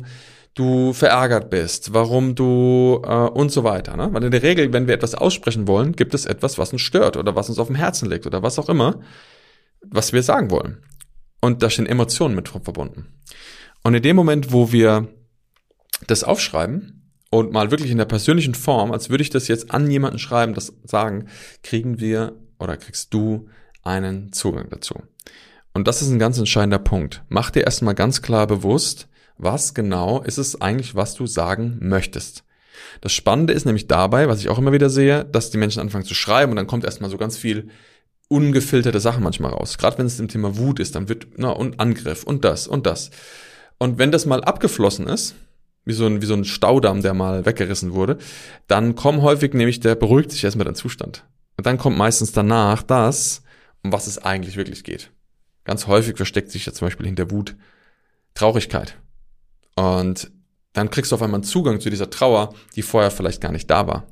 du 0.55 0.93
verärgert 0.93 1.49
bist, 1.49 1.93
warum 1.93 2.35
du 2.35 3.01
äh, 3.05 3.13
und 3.13 3.51
so 3.51 3.63
weiter. 3.63 3.95
Ne? 3.95 4.09
Weil 4.11 4.23
in 4.23 4.31
der 4.31 4.43
Regel, 4.43 4.73
wenn 4.73 4.87
wir 4.87 4.95
etwas 4.95 5.15
aussprechen 5.15 5.67
wollen, 5.67 5.95
gibt 5.95 6.13
es 6.13 6.25
etwas, 6.25 6.57
was 6.57 6.73
uns 6.73 6.81
stört 6.81 7.17
oder 7.17 7.35
was 7.35 7.49
uns 7.49 7.59
auf 7.59 7.67
dem 7.67 7.75
Herzen 7.75 8.09
liegt 8.09 8.25
oder 8.25 8.41
was 8.41 8.59
auch 8.59 8.69
immer, 8.69 8.99
was 9.81 10.13
wir 10.13 10.23
sagen 10.23 10.49
wollen. 10.49 10.83
Und 11.41 11.61
da 11.61 11.69
stehen 11.69 11.85
Emotionen 11.85 12.35
mit 12.35 12.49
verbunden. 12.49 13.07
Und 13.83 13.93
in 13.93 14.01
dem 14.01 14.15
Moment, 14.15 14.51
wo 14.51 14.71
wir 14.71 15.07
das 16.07 16.23
aufschreiben 16.23 17.04
und 17.29 17.51
mal 17.51 17.71
wirklich 17.71 17.91
in 17.91 17.97
der 17.97 18.05
persönlichen 18.05 18.55
Form, 18.55 18.91
als 18.91 19.09
würde 19.09 19.21
ich 19.21 19.29
das 19.29 19.47
jetzt 19.47 19.71
an 19.71 19.89
jemanden 19.89 20.19
schreiben, 20.19 20.53
das 20.53 20.73
sagen, 20.83 21.27
kriegen 21.63 21.99
wir 21.99 22.33
oder 22.59 22.77
kriegst 22.77 23.13
du 23.13 23.49
einen 23.83 24.31
Zugang 24.31 24.69
dazu. 24.69 24.95
Und 25.73 25.87
das 25.87 26.01
ist 26.01 26.09
ein 26.09 26.19
ganz 26.19 26.37
entscheidender 26.37 26.79
Punkt. 26.79 27.23
Mach 27.27 27.51
dir 27.51 27.65
erstmal 27.65 27.95
ganz 27.95 28.21
klar 28.21 28.47
bewusst, 28.47 29.07
was 29.37 29.73
genau 29.73 30.21
ist 30.21 30.37
es 30.37 30.61
eigentlich, 30.61 30.95
was 30.95 31.15
du 31.15 31.27
sagen 31.27 31.77
möchtest. 31.81 32.43
Das 33.01 33.11
Spannende 33.11 33.53
ist 33.53 33.65
nämlich 33.65 33.87
dabei, 33.87 34.27
was 34.27 34.39
ich 34.39 34.49
auch 34.49 34.57
immer 34.57 34.71
wieder 34.71 34.89
sehe, 34.89 35.25
dass 35.25 35.49
die 35.49 35.57
Menschen 35.57 35.81
anfangen 35.81 36.05
zu 36.05 36.13
schreiben 36.13 36.51
und 36.51 36.55
dann 36.55 36.67
kommt 36.67 36.85
erstmal 36.85 37.09
so 37.09 37.17
ganz 37.17 37.37
viel 37.37 37.69
ungefilterte 38.27 38.99
Sachen 38.99 39.23
manchmal 39.23 39.51
raus. 39.51 39.77
Gerade 39.77 39.97
wenn 39.97 40.05
es 40.05 40.19
im 40.19 40.27
Thema 40.27 40.57
Wut 40.57 40.79
ist, 40.79 40.95
dann 40.95 41.09
wird, 41.09 41.27
na, 41.37 41.49
und 41.49 41.79
Angriff 41.79 42.23
und 42.23 42.43
das 42.43 42.67
und 42.67 42.85
das. 42.85 43.11
Und 43.77 43.97
wenn 43.97 44.11
das 44.11 44.25
mal 44.25 44.43
abgeflossen 44.43 45.07
ist, 45.07 45.35
wie 45.85 45.93
so 45.93 46.05
ein, 46.05 46.21
wie 46.21 46.25
so 46.25 46.33
ein 46.33 46.45
Staudamm, 46.45 47.01
der 47.01 47.13
mal 47.13 47.45
weggerissen 47.45 47.93
wurde, 47.93 48.17
dann 48.67 48.95
kommt 48.95 49.21
häufig 49.21 49.53
nämlich, 49.53 49.79
der 49.79 49.95
beruhigt 49.95 50.31
sich 50.31 50.43
erstmal 50.43 50.65
den 50.65 50.75
Zustand. 50.75 51.23
Und 51.57 51.65
dann 51.65 51.77
kommt 51.77 51.97
meistens 51.97 52.31
danach 52.31 52.83
das, 52.83 53.43
um 53.83 53.91
was 53.93 54.07
es 54.07 54.17
eigentlich 54.17 54.57
wirklich 54.57 54.83
geht. 54.83 55.11
Ganz 55.63 55.87
häufig 55.87 56.17
versteckt 56.17 56.51
sich 56.51 56.65
ja 56.65 56.73
zum 56.73 56.87
Beispiel 56.87 57.05
hinter 57.05 57.31
Wut 57.31 57.55
Traurigkeit. 58.33 58.97
Und 59.75 60.31
dann 60.73 60.89
kriegst 60.89 61.11
du 61.11 61.15
auf 61.15 61.21
einmal 61.21 61.39
einen 61.39 61.43
Zugang 61.43 61.79
zu 61.79 61.89
dieser 61.89 62.09
Trauer, 62.09 62.53
die 62.75 62.81
vorher 62.81 63.11
vielleicht 63.11 63.41
gar 63.41 63.51
nicht 63.51 63.69
da 63.69 63.87
war 63.87 64.07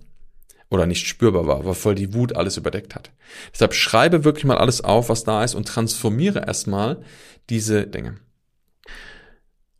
oder 0.69 0.85
nicht 0.87 1.07
spürbar 1.07 1.45
war, 1.45 1.65
weil 1.65 1.73
voll 1.73 1.95
die 1.95 2.13
Wut 2.13 2.35
alles 2.35 2.57
überdeckt 2.57 2.95
hat. 2.95 3.11
Deshalb 3.53 3.73
schreibe 3.73 4.23
wirklich 4.23 4.45
mal 4.45 4.57
alles 4.57 4.81
auf, 4.81 5.09
was 5.09 5.23
da 5.23 5.43
ist 5.43 5.53
und 5.55 5.67
transformiere 5.67 6.45
erstmal 6.45 7.03
diese 7.49 7.85
Dinge. 7.85 8.15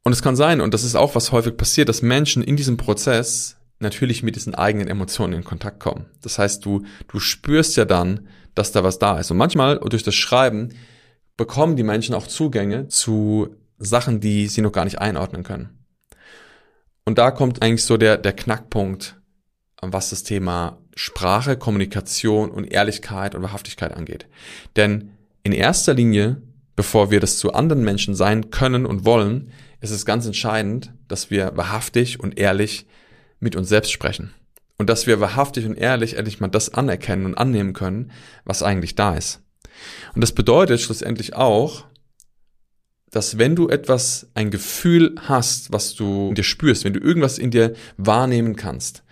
Und 0.03 0.11
es 0.11 0.21
kann 0.21 0.35
sein, 0.35 0.61
und 0.61 0.73
das 0.73 0.83
ist 0.83 0.95
auch 0.95 1.15
was 1.15 1.31
häufig 1.31 1.55
passiert, 1.55 1.89
dass 1.89 2.01
Menschen 2.01 2.43
in 2.43 2.57
diesem 2.57 2.77
Prozess 2.77 3.57
natürlich 3.79 4.23
mit 4.23 4.35
diesen 4.35 4.55
eigenen 4.55 4.87
Emotionen 4.87 5.33
in 5.33 5.43
Kontakt 5.43 5.79
kommen. 5.79 6.05
Das 6.21 6.39
heißt, 6.39 6.65
du, 6.65 6.83
du 7.07 7.19
spürst 7.19 7.77
ja 7.77 7.85
dann, 7.85 8.27
dass 8.55 8.71
da 8.71 8.83
was 8.83 8.99
da 8.99 9.19
ist. 9.19 9.31
Und 9.31 9.37
manchmal 9.37 9.79
durch 9.79 10.03
das 10.03 10.15
Schreiben 10.15 10.69
bekommen 11.37 11.75
die 11.75 11.83
Menschen 11.83 12.15
auch 12.15 12.27
Zugänge 12.27 12.87
zu 12.87 13.55
Sachen, 13.77 14.19
die 14.19 14.47
sie 14.47 14.61
noch 14.61 14.71
gar 14.71 14.85
nicht 14.85 14.99
einordnen 14.99 15.43
können. 15.43 15.69
Und 17.05 17.17
da 17.17 17.31
kommt 17.31 17.61
eigentlich 17.61 17.83
so 17.83 17.97
der, 17.97 18.17
der 18.17 18.33
Knackpunkt, 18.33 19.19
was 19.81 20.09
das 20.09 20.23
Thema 20.23 20.77
Sprache, 20.95 21.57
Kommunikation 21.57 22.51
und 22.51 22.71
Ehrlichkeit 22.71 23.35
und 23.35 23.41
Wahrhaftigkeit 23.41 23.93
angeht. 23.93 24.27
Denn 24.75 25.11
in 25.43 25.51
erster 25.51 25.93
Linie, 25.93 26.41
bevor 26.75 27.11
wir 27.11 27.19
das 27.19 27.37
zu 27.37 27.53
anderen 27.53 27.83
Menschen 27.83 28.15
sein 28.15 28.51
können 28.51 28.85
und 28.85 29.05
wollen, 29.05 29.51
ist 29.83 29.91
es 29.91 30.05
ganz 30.05 30.25
entscheidend, 30.25 30.93
dass 31.09 31.29
wir 31.29 31.57
wahrhaftig 31.57 32.17
und 32.21 32.39
ehrlich 32.39 32.87
mit 33.41 33.57
uns 33.57 33.67
selbst 33.67 33.91
sprechen. 33.91 34.33
Und 34.77 34.89
dass 34.89 35.07
wir 35.07 35.19
wahrhaftig 35.19 35.65
und 35.65 35.75
ehrlich 35.75 36.15
endlich 36.15 36.39
mal 36.39 36.47
das 36.47 36.73
anerkennen 36.73 37.25
und 37.25 37.37
annehmen 37.37 37.73
können, 37.73 38.11
was 38.45 38.63
eigentlich 38.63 38.95
da 38.95 39.15
ist. 39.15 39.41
Und 40.15 40.21
das 40.21 40.31
bedeutet 40.31 40.79
schlussendlich 40.79 41.35
auch, 41.35 41.85
dass 43.11 43.37
wenn 43.37 43.57
du 43.57 43.67
etwas, 43.67 44.31
ein 44.33 44.51
Gefühl 44.51 45.15
hast, 45.19 45.73
was 45.73 45.95
du 45.95 46.29
in 46.29 46.35
dir 46.35 46.43
spürst, 46.43 46.85
wenn 46.85 46.93
du 46.93 47.01
irgendwas 47.01 47.37
in 47.37 47.51
dir 47.51 47.73
wahrnehmen 47.97 48.55
kannst, 48.55 49.03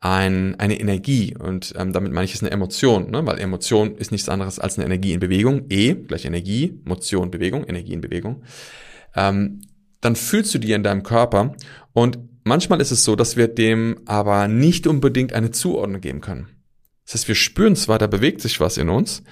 ein, 0.00 0.58
eine 0.58 0.80
Energie 0.80 1.36
und 1.38 1.72
ähm, 1.76 1.92
damit 1.92 2.12
meine 2.12 2.24
ich 2.24 2.34
es 2.34 2.42
eine 2.42 2.50
Emotion, 2.50 3.12
ne? 3.12 3.24
weil 3.24 3.38
Emotion 3.38 3.94
ist 3.94 4.10
nichts 4.10 4.28
anderes 4.28 4.58
als 4.58 4.76
eine 4.76 4.86
Energie 4.86 5.12
in 5.12 5.20
Bewegung. 5.20 5.66
E 5.68 5.94
gleich 5.94 6.24
Energie, 6.24 6.80
Motion, 6.84 7.30
Bewegung, 7.30 7.64
Energie 7.64 7.92
in 7.92 8.00
Bewegung. 8.00 8.42
Ähm, 9.14 9.60
dann 10.00 10.16
fühlst 10.16 10.54
du 10.54 10.58
die 10.58 10.72
in 10.72 10.82
deinem 10.82 11.02
Körper 11.02 11.54
und 11.92 12.18
manchmal 12.44 12.80
ist 12.80 12.90
es 12.90 13.04
so, 13.04 13.16
dass 13.16 13.36
wir 13.36 13.48
dem 13.48 14.00
aber 14.06 14.48
nicht 14.48 14.86
unbedingt 14.86 15.32
eine 15.32 15.50
Zuordnung 15.50 16.00
geben 16.00 16.20
können. 16.20 16.48
Das 17.04 17.14
heißt, 17.14 17.28
wir 17.28 17.34
spüren 17.34 17.76
zwar, 17.76 17.98
da 17.98 18.06
bewegt 18.06 18.40
sich 18.40 18.60
was 18.60 18.78
in 18.78 18.88
uns, 18.88 19.22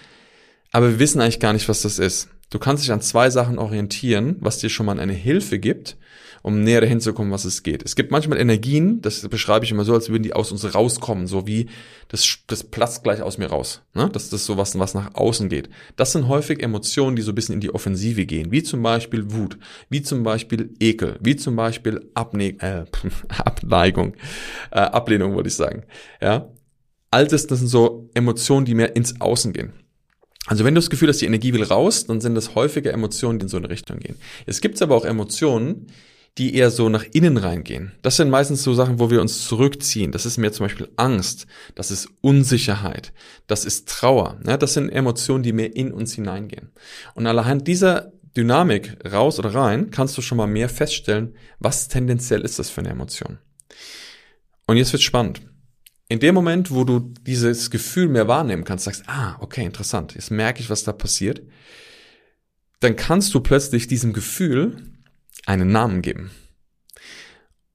aber 0.71 0.91
wir 0.91 0.99
wissen 0.99 1.21
eigentlich 1.21 1.41
gar 1.41 1.53
nicht, 1.53 1.69
was 1.69 1.83
das 1.83 1.99
ist. 1.99 2.29
Du 2.51 2.59
kannst 2.59 2.85
dich 2.85 2.93
an 2.93 3.01
zwei 3.01 3.31
Sachen 3.31 3.59
orientieren, 3.59 4.37
was 4.41 4.59
dir 4.59 4.69
schon 4.69 4.87
mal 4.87 5.01
eine 5.01 5.13
Hilfe 5.13 5.59
gibt, 5.59 5.97
um 6.45 6.63
näher 6.63 6.83
dahin 6.83 7.01
zu 7.01 7.15
kommen, 7.15 7.31
was 7.31 7.47
es 7.47 7.63
geht. 7.63 7.83
Es 7.87 7.97
gibt 7.97 8.11
manchmal 8.11 8.39
Energien, 8.39 9.01
das 9.01 9.27
beschreibe 9.29 9.65
ich 9.65 9.71
immer 9.71 9.87
so, 9.87 9.95
als 9.95 10.11
würden 10.11 10.23
die 10.23 10.35
aus 10.35 10.53
uns 10.53 10.75
rauskommen, 10.75 11.27
so 11.27 11.47
wie 11.47 11.71
das, 12.09 12.41
das 12.49 12.63
platzt 12.65 13.03
gleich 13.03 13.23
aus 13.23 13.39
mir 13.39 13.47
raus. 13.47 13.81
Ne? 13.95 14.11
Das 14.13 14.31
ist 14.31 14.45
so 14.45 14.59
was, 14.59 14.79
was 14.79 14.93
nach 14.93 15.15
außen 15.15 15.49
geht. 15.49 15.71
Das 15.97 16.13
sind 16.13 16.29
häufig 16.29 16.63
Emotionen, 16.63 17.17
die 17.17 17.23
so 17.23 17.33
ein 17.33 17.35
bisschen 17.35 17.55
in 17.55 17.63
die 17.63 17.75
Offensive 17.75 18.27
gehen, 18.27 18.53
wie 18.53 18.63
zum 18.63 18.83
Beispiel 18.83 19.33
Wut, 19.33 19.57
wie 19.89 20.03
zum 20.03 20.23
Beispiel 20.23 20.75
Ekel, 20.81 21.17
wie 21.23 21.35
zum 21.35 21.57
Beispiel 21.57 22.11
Abne 22.13 22.61
äh, 22.61 22.85
Abneigung, 23.29 24.15
äh, 24.71 24.81
Ablehnung, 24.81 25.37
würde 25.37 25.49
ich 25.49 25.55
sagen. 25.55 25.85
Ja, 26.21 26.51
all 27.11 27.27
das, 27.27 27.47
das 27.47 27.61
sind 27.61 27.69
so 27.69 28.11
Emotionen, 28.13 28.67
die 28.67 28.75
mehr 28.75 28.95
ins 28.97 29.19
Außen 29.19 29.55
gehen. 29.55 29.73
Also 30.45 30.67
wenn 30.67 30.75
du 30.75 30.79
das 30.83 30.91
Gefühl 30.91 31.09
hast, 31.09 31.23
die 31.23 31.27
Energie 31.27 31.55
will 31.55 31.63
raus, 31.63 32.05
dann 32.05 32.21
sind 32.21 32.35
das 32.35 32.55
häufige 32.55 32.93
Emotionen, 32.93 33.39
die 33.39 33.45
in 33.45 33.49
so 33.49 33.57
eine 33.57 33.71
Richtung 33.71 33.99
gehen. 33.99 34.17
Es 34.45 34.61
gibt 34.61 34.83
aber 34.83 34.95
auch 34.95 35.07
Emotionen, 35.07 35.87
die 36.39 36.55
eher 36.55 36.71
so 36.71 36.89
nach 36.89 37.05
innen 37.13 37.37
reingehen. 37.37 37.93
Das 38.03 38.17
sind 38.17 38.29
meistens 38.29 38.63
so 38.63 38.75
Sachen, 38.75 38.99
wo 38.99 39.11
wir 39.11 39.21
uns 39.21 39.47
zurückziehen. 39.47 40.11
Das 40.11 40.27
ist 40.27 40.37
mehr 40.37 40.53
zum 40.53 40.65
Beispiel 40.65 40.89
Angst, 40.97 41.47
das 41.75 41.91
ist 41.91 42.09
Unsicherheit, 42.21 43.13
das 43.47 43.65
ist 43.65 43.89
Trauer. 43.89 44.41
Ja, 44.47 44.57
das 44.57 44.75
sind 44.75 44.91
Emotionen, 44.91 45.45
die 45.45 45.53
mehr 45.53 45.75
in 45.77 45.93
uns 45.93 46.15
hineingehen. 46.15 46.73
Und 47.15 47.27
allein 47.27 47.63
dieser 47.63 48.13
Dynamik 48.37 48.97
raus 49.13 49.39
oder 49.39 49.55
rein, 49.55 49.91
kannst 49.91 50.19
du 50.19 50.23
schon 50.23 50.39
mal 50.39 50.49
mehr 50.49 50.69
feststellen, 50.69 51.37
was 51.61 51.87
tendenziell 51.87 52.41
ist 52.41 52.59
das 52.59 52.69
für 52.69 52.81
eine 52.81 52.91
Emotion. 52.91 53.39
Und 54.67 54.77
jetzt 54.77 54.93
wird 54.93 55.03
spannend 55.03 55.41
in 56.09 56.21
dem 56.21 56.35
Moment, 56.35 56.71
wo 56.71 56.85
du 56.85 57.13
dieses 57.23 57.71
Gefühl 57.71 58.09
mehr 58.09 58.29
wahrnehmen 58.29 58.65
kannst, 58.65 58.85
sagst, 58.85 59.05
ah, 59.07 59.37
okay, 59.41 59.65
interessant, 59.65 60.15
jetzt 60.15 60.31
merke 60.31 60.61
ich, 60.61 60.71
was 60.71 60.85
da 60.85 60.93
passiert, 60.93 61.43
dann 62.81 62.97
kannst 62.97 63.33
du 63.35 63.41
plötzlich 63.41 63.89
diesem 63.89 64.13
Gefühl 64.13 64.94
einen 65.47 65.73
Namen 65.73 66.03
geben. 66.03 66.31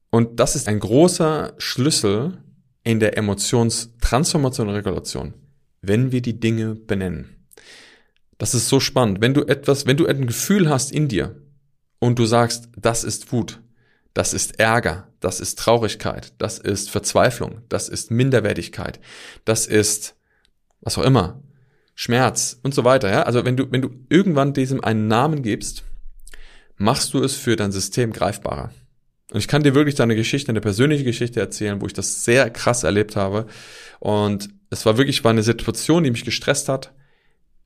Und 0.09 0.39
das 0.39 0.55
ist 0.55 0.67
ein 0.67 0.79
großer 0.79 1.53
Schlüssel 1.57 2.43
in 2.83 2.99
der 2.99 3.17
Emotionstransformation 3.17 4.67
und 4.69 4.75
Regulation, 4.75 5.33
wenn 5.81 6.11
wir 6.11 6.21
die 6.21 6.39
Dinge 6.39 6.75
benennen. 6.75 7.47
Das 8.37 8.53
ist 8.53 8.69
so 8.69 8.79
spannend. 8.79 9.21
Wenn 9.21 9.33
du 9.33 9.43
etwas, 9.43 9.85
wenn 9.85 9.97
du 9.97 10.07
ein 10.07 10.25
Gefühl 10.25 10.69
hast 10.69 10.91
in 10.91 11.07
dir 11.07 11.41
und 11.99 12.17
du 12.17 12.25
sagst, 12.25 12.69
das 12.77 13.03
ist 13.03 13.31
Wut, 13.31 13.61
das 14.13 14.33
ist 14.33 14.59
Ärger, 14.59 15.09
das 15.19 15.39
ist 15.39 15.59
Traurigkeit, 15.59 16.33
das 16.37 16.57
ist 16.57 16.89
Verzweiflung, 16.89 17.61
das 17.69 17.89
ist 17.89 18.09
Minderwertigkeit, 18.09 18.99
das 19.45 19.67
ist 19.67 20.15
was 20.81 20.97
auch 20.97 21.03
immer, 21.03 21.43
Schmerz 21.95 22.59
und 22.63 22.73
so 22.73 22.85
weiter. 22.85 23.11
Ja? 23.11 23.23
Also 23.23 23.45
wenn 23.45 23.57
du, 23.57 23.69
wenn 23.71 23.81
du 23.81 23.89
irgendwann 24.09 24.53
diesem 24.53 24.83
einen 24.83 25.07
Namen 25.07 25.43
gibst, 25.43 25.83
machst 26.79 27.13
du 27.13 27.21
es 27.23 27.35
für 27.35 27.55
dein 27.55 27.71
System 27.71 28.11
greifbarer. 28.11 28.71
Und 29.31 29.37
ich 29.37 29.47
kann 29.47 29.61
dir 29.61 29.75
wirklich 29.75 29.95
deine 29.95 30.15
Geschichte, 30.15 30.49
eine 30.49 30.61
persönliche 30.61 31.03
Geschichte 31.03 31.39
erzählen, 31.39 31.79
wo 31.81 31.85
ich 31.85 31.93
das 31.93 32.25
sehr 32.25 32.49
krass 32.49 32.83
erlebt 32.83 33.15
habe. 33.15 33.45
Und 33.99 34.49
es 34.71 34.85
war 34.85 34.97
wirklich 34.97 35.23
war 35.23 35.31
eine 35.31 35.43
Situation, 35.43 36.03
die 36.03 36.09
mich 36.09 36.25
gestresst 36.25 36.67
hat. 36.69 36.93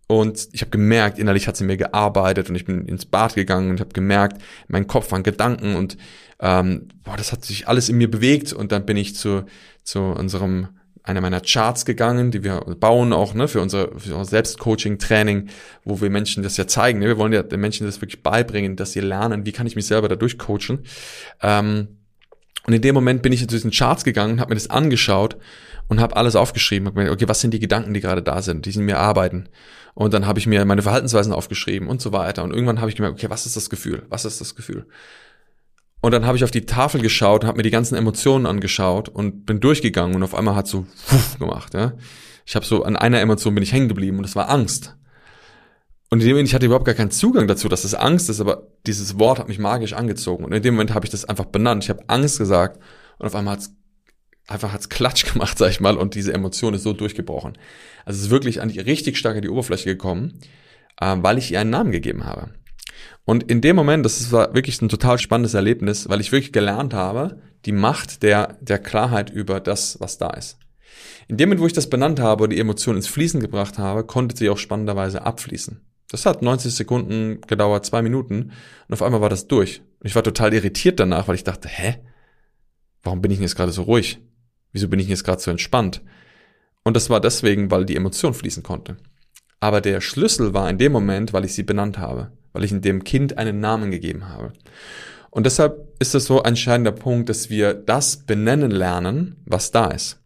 Und 0.07 0.49
ich 0.51 0.61
habe 0.61 0.71
gemerkt, 0.71 1.19
innerlich 1.19 1.47
hat 1.47 1.55
sie 1.55 1.63
mir 1.63 1.77
gearbeitet 1.77 2.49
und 2.49 2.55
ich 2.55 2.65
bin 2.65 2.85
ins 2.85 3.05
Bad 3.05 3.35
gegangen 3.35 3.69
und 3.69 3.79
habe 3.79 3.93
gemerkt, 3.93 4.41
mein 4.67 4.85
Kopf 4.85 5.11
waren 5.11 5.23
Gedanken 5.23 5.75
und 5.75 5.97
ähm, 6.39 6.89
boah, 7.03 7.15
das 7.15 7.31
hat 7.31 7.45
sich 7.45 7.69
alles 7.69 7.87
in 7.87 7.97
mir 7.97 8.11
bewegt 8.11 8.51
und 8.51 8.73
dann 8.73 8.85
bin 8.85 8.97
ich 8.97 9.15
zu, 9.15 9.45
zu 9.83 10.01
unserem 10.01 10.67
einer 11.03 11.19
meiner 11.19 11.41
Charts 11.41 11.85
gegangen, 11.85 12.31
die 12.31 12.43
wir 12.43 12.61
bauen 12.79 13.11
auch 13.11 13.33
ne, 13.33 13.47
für 13.47 13.61
unser, 13.61 13.89
für 13.97 14.15
unser 14.15 14.25
Selbstcoaching-Training, 14.25 15.49
wo 15.83 15.99
wir 15.99 16.09
Menschen 16.09 16.43
das 16.43 16.55
ja 16.55 16.65
zeigen. 16.65 16.99
Ne? 16.99 17.07
Wir 17.07 17.17
wollen 17.17 17.33
ja 17.33 17.43
den 17.43 17.59
Menschen 17.59 17.85
das 17.85 18.01
wirklich 18.01 18.23
beibringen, 18.23 18.77
dass 18.77 18.93
sie 18.93 19.01
lernen, 19.01 19.45
wie 19.45 19.51
kann 19.51 19.67
ich 19.67 19.75
mich 19.75 19.85
selber 19.85 20.07
dadurch 20.07 20.37
coachen. 20.37 20.79
Ähm, 21.41 21.89
und 22.65 22.73
in 22.73 22.81
dem 22.81 22.95
Moment 22.95 23.21
bin 23.21 23.33
ich 23.33 23.41
zu 23.41 23.47
diesen 23.47 23.71
Charts 23.71 24.05
gegangen, 24.05 24.39
habe 24.39 24.51
mir 24.51 24.55
das 24.55 24.69
angeschaut 24.69 25.37
und 25.89 25.99
habe 25.99 26.15
alles 26.15 26.37
aufgeschrieben. 26.37 26.87
Hab 26.87 26.95
mir, 26.95 27.11
okay, 27.11 27.27
was 27.27 27.41
sind 27.41 27.53
die 27.53 27.59
Gedanken, 27.59 27.93
die 27.93 27.99
gerade 27.99 28.21
da 28.21 28.41
sind, 28.41 28.65
die 28.65 28.71
in 28.71 28.85
mir 28.85 28.99
arbeiten? 28.99 29.49
Und 29.95 30.13
dann 30.13 30.25
habe 30.25 30.39
ich 30.39 30.47
mir 30.47 30.63
meine 30.63 30.81
Verhaltensweisen 30.81 31.33
aufgeschrieben 31.33 31.89
und 31.89 32.01
so 32.01 32.13
weiter. 32.13 32.43
Und 32.43 32.51
irgendwann 32.51 32.79
habe 32.79 32.89
ich 32.89 32.95
gemerkt, 32.95 33.17
okay, 33.17 33.29
was 33.29 33.45
ist 33.45 33.57
das 33.57 33.69
Gefühl? 33.69 34.03
Was 34.07 34.23
ist 34.23 34.39
das 34.39 34.55
Gefühl? 34.55 34.87
Und 36.03 36.11
dann 36.11 36.25
habe 36.25 36.35
ich 36.35 36.43
auf 36.43 36.51
die 36.51 36.65
Tafel 36.65 36.99
geschaut, 36.99 37.45
habe 37.45 37.55
mir 37.55 37.63
die 37.63 37.71
ganzen 37.71 37.95
Emotionen 37.95 38.45
angeschaut 38.45 39.07
und 39.07 39.45
bin 39.45 39.61
durchgegangen 39.61 40.17
und 40.17 40.23
auf 40.23 40.35
einmal 40.35 40.53
hat 40.53 40.67
so 40.67 40.85
wuff 41.07 41.39
gemacht. 41.39 41.73
Ja? 41.73 41.93
Ich 42.45 42.57
habe 42.57 42.65
so 42.65 42.83
an 42.83 42.97
einer 42.97 43.21
Emotion 43.21 43.55
bin 43.55 43.63
ich 43.63 43.71
hängen 43.71 43.87
geblieben 43.87 44.17
und 44.17 44.23
das 44.23 44.35
war 44.35 44.49
Angst. 44.49 44.97
Und 46.09 46.19
in 46.19 46.25
dem 46.25 46.33
Moment, 46.33 46.49
ich 46.49 46.55
hatte 46.55 46.65
überhaupt 46.65 46.83
gar 46.83 46.93
keinen 46.93 47.11
Zugang 47.11 47.47
dazu, 47.47 47.69
dass 47.69 47.85
es 47.85 47.95
Angst 47.95 48.29
ist, 48.29 48.41
aber 48.41 48.67
dieses 48.85 49.17
Wort 49.17 49.39
hat 49.39 49.47
mich 49.47 49.59
magisch 49.59 49.93
angezogen. 49.93 50.43
Und 50.43 50.51
in 50.51 50.61
dem 50.61 50.73
Moment 50.73 50.93
habe 50.93 51.05
ich 51.05 51.09
das 51.09 51.23
einfach 51.23 51.45
benannt. 51.45 51.85
Ich 51.85 51.89
habe 51.89 52.03
Angst 52.07 52.37
gesagt 52.37 52.81
und 53.17 53.27
auf 53.27 53.33
einmal 53.33 53.53
hat's 53.53 53.73
einfach 54.45 54.73
hat's 54.73 54.89
Klatsch 54.89 55.31
gemacht, 55.31 55.57
sag 55.57 55.69
ich 55.69 55.79
mal, 55.79 55.95
und 55.95 56.15
diese 56.15 56.33
Emotion 56.33 56.73
ist 56.73 56.83
so 56.83 56.91
durchgebrochen. 56.91 57.57
Also 58.03 58.17
es 58.17 58.25
ist 58.25 58.29
wirklich 58.29 58.59
an 58.59 58.67
die, 58.67 58.81
richtig 58.81 59.17
stark 59.17 59.37
an 59.37 59.41
die 59.41 59.49
Oberfläche 59.49 59.85
gekommen, 59.85 60.37
äh, 60.99 61.15
weil 61.19 61.37
ich 61.37 61.49
ihr 61.53 61.61
einen 61.61 61.69
Namen 61.69 61.93
gegeben 61.93 62.25
habe. 62.25 62.49
Und 63.25 63.43
in 63.43 63.61
dem 63.61 63.75
Moment, 63.75 64.05
das 64.05 64.31
war 64.31 64.53
wirklich 64.53 64.81
ein 64.81 64.89
total 64.89 65.17
spannendes 65.17 65.53
Erlebnis, 65.53 66.09
weil 66.09 66.19
ich 66.19 66.31
wirklich 66.31 66.51
gelernt 66.51 66.93
habe, 66.93 67.39
die 67.65 67.71
Macht 67.71 68.23
der, 68.23 68.57
der 68.59 68.79
Klarheit 68.79 69.29
über 69.29 69.59
das, 69.59 69.99
was 69.99 70.17
da 70.17 70.31
ist. 70.31 70.57
In 71.27 71.37
dem 71.37 71.49
Moment, 71.49 71.61
wo 71.61 71.67
ich 71.67 71.73
das 71.73 71.89
benannt 71.89 72.19
habe 72.19 72.43
und 72.43 72.49
die 72.49 72.59
Emotion 72.59 72.97
ins 72.97 73.07
Fließen 73.07 73.39
gebracht 73.39 73.77
habe, 73.77 74.03
konnte 74.03 74.35
sie 74.35 74.49
auch 74.49 74.57
spannenderweise 74.57 75.21
abfließen. 75.25 75.79
Das 76.09 76.25
hat 76.25 76.41
90 76.41 76.75
Sekunden 76.75 77.41
gedauert, 77.47 77.85
zwei 77.85 78.01
Minuten, 78.01 78.51
und 78.87 78.93
auf 78.93 79.01
einmal 79.01 79.21
war 79.21 79.29
das 79.29 79.47
durch. 79.47 79.81
Und 79.99 80.07
ich 80.07 80.15
war 80.15 80.23
total 80.23 80.53
irritiert 80.53 80.99
danach, 80.99 81.27
weil 81.27 81.35
ich 81.35 81.45
dachte, 81.45 81.69
hä? 81.69 81.95
Warum 83.01 83.21
bin 83.21 83.31
ich 83.31 83.37
denn 83.37 83.45
jetzt 83.45 83.55
gerade 83.55 83.71
so 83.71 83.83
ruhig? 83.83 84.19
Wieso 84.73 84.89
bin 84.89 84.99
ich 84.99 85.07
jetzt 85.07 85.23
gerade 85.23 85.41
so 85.41 85.49
entspannt? 85.49 86.01
Und 86.83 86.95
das 86.95 87.09
war 87.09 87.21
deswegen, 87.21 87.71
weil 87.71 87.85
die 87.85 87.95
Emotion 87.95 88.33
fließen 88.33 88.63
konnte. 88.63 88.97
Aber 89.59 89.79
der 89.79 90.01
Schlüssel 90.01 90.53
war 90.53 90.69
in 90.69 90.77
dem 90.77 90.91
Moment, 90.91 91.31
weil 91.31 91.45
ich 91.45 91.53
sie 91.53 91.63
benannt 91.63 91.97
habe 91.97 92.31
weil 92.53 92.63
ich 92.63 92.71
in 92.71 92.81
dem 92.81 93.03
Kind 93.03 93.37
einen 93.37 93.59
Namen 93.59 93.91
gegeben 93.91 94.29
habe. 94.29 94.53
Und 95.29 95.45
deshalb 95.45 95.95
ist 95.99 96.15
es 96.15 96.25
so 96.25 96.41
ein 96.41 96.49
entscheidender 96.49 96.91
Punkt, 96.91 97.27
dass 97.27 97.49
wir 97.49 97.73
das 97.73 98.17
benennen 98.17 98.71
lernen, 98.71 99.37
was 99.45 99.71
da 99.71 99.87
ist. 99.87 100.21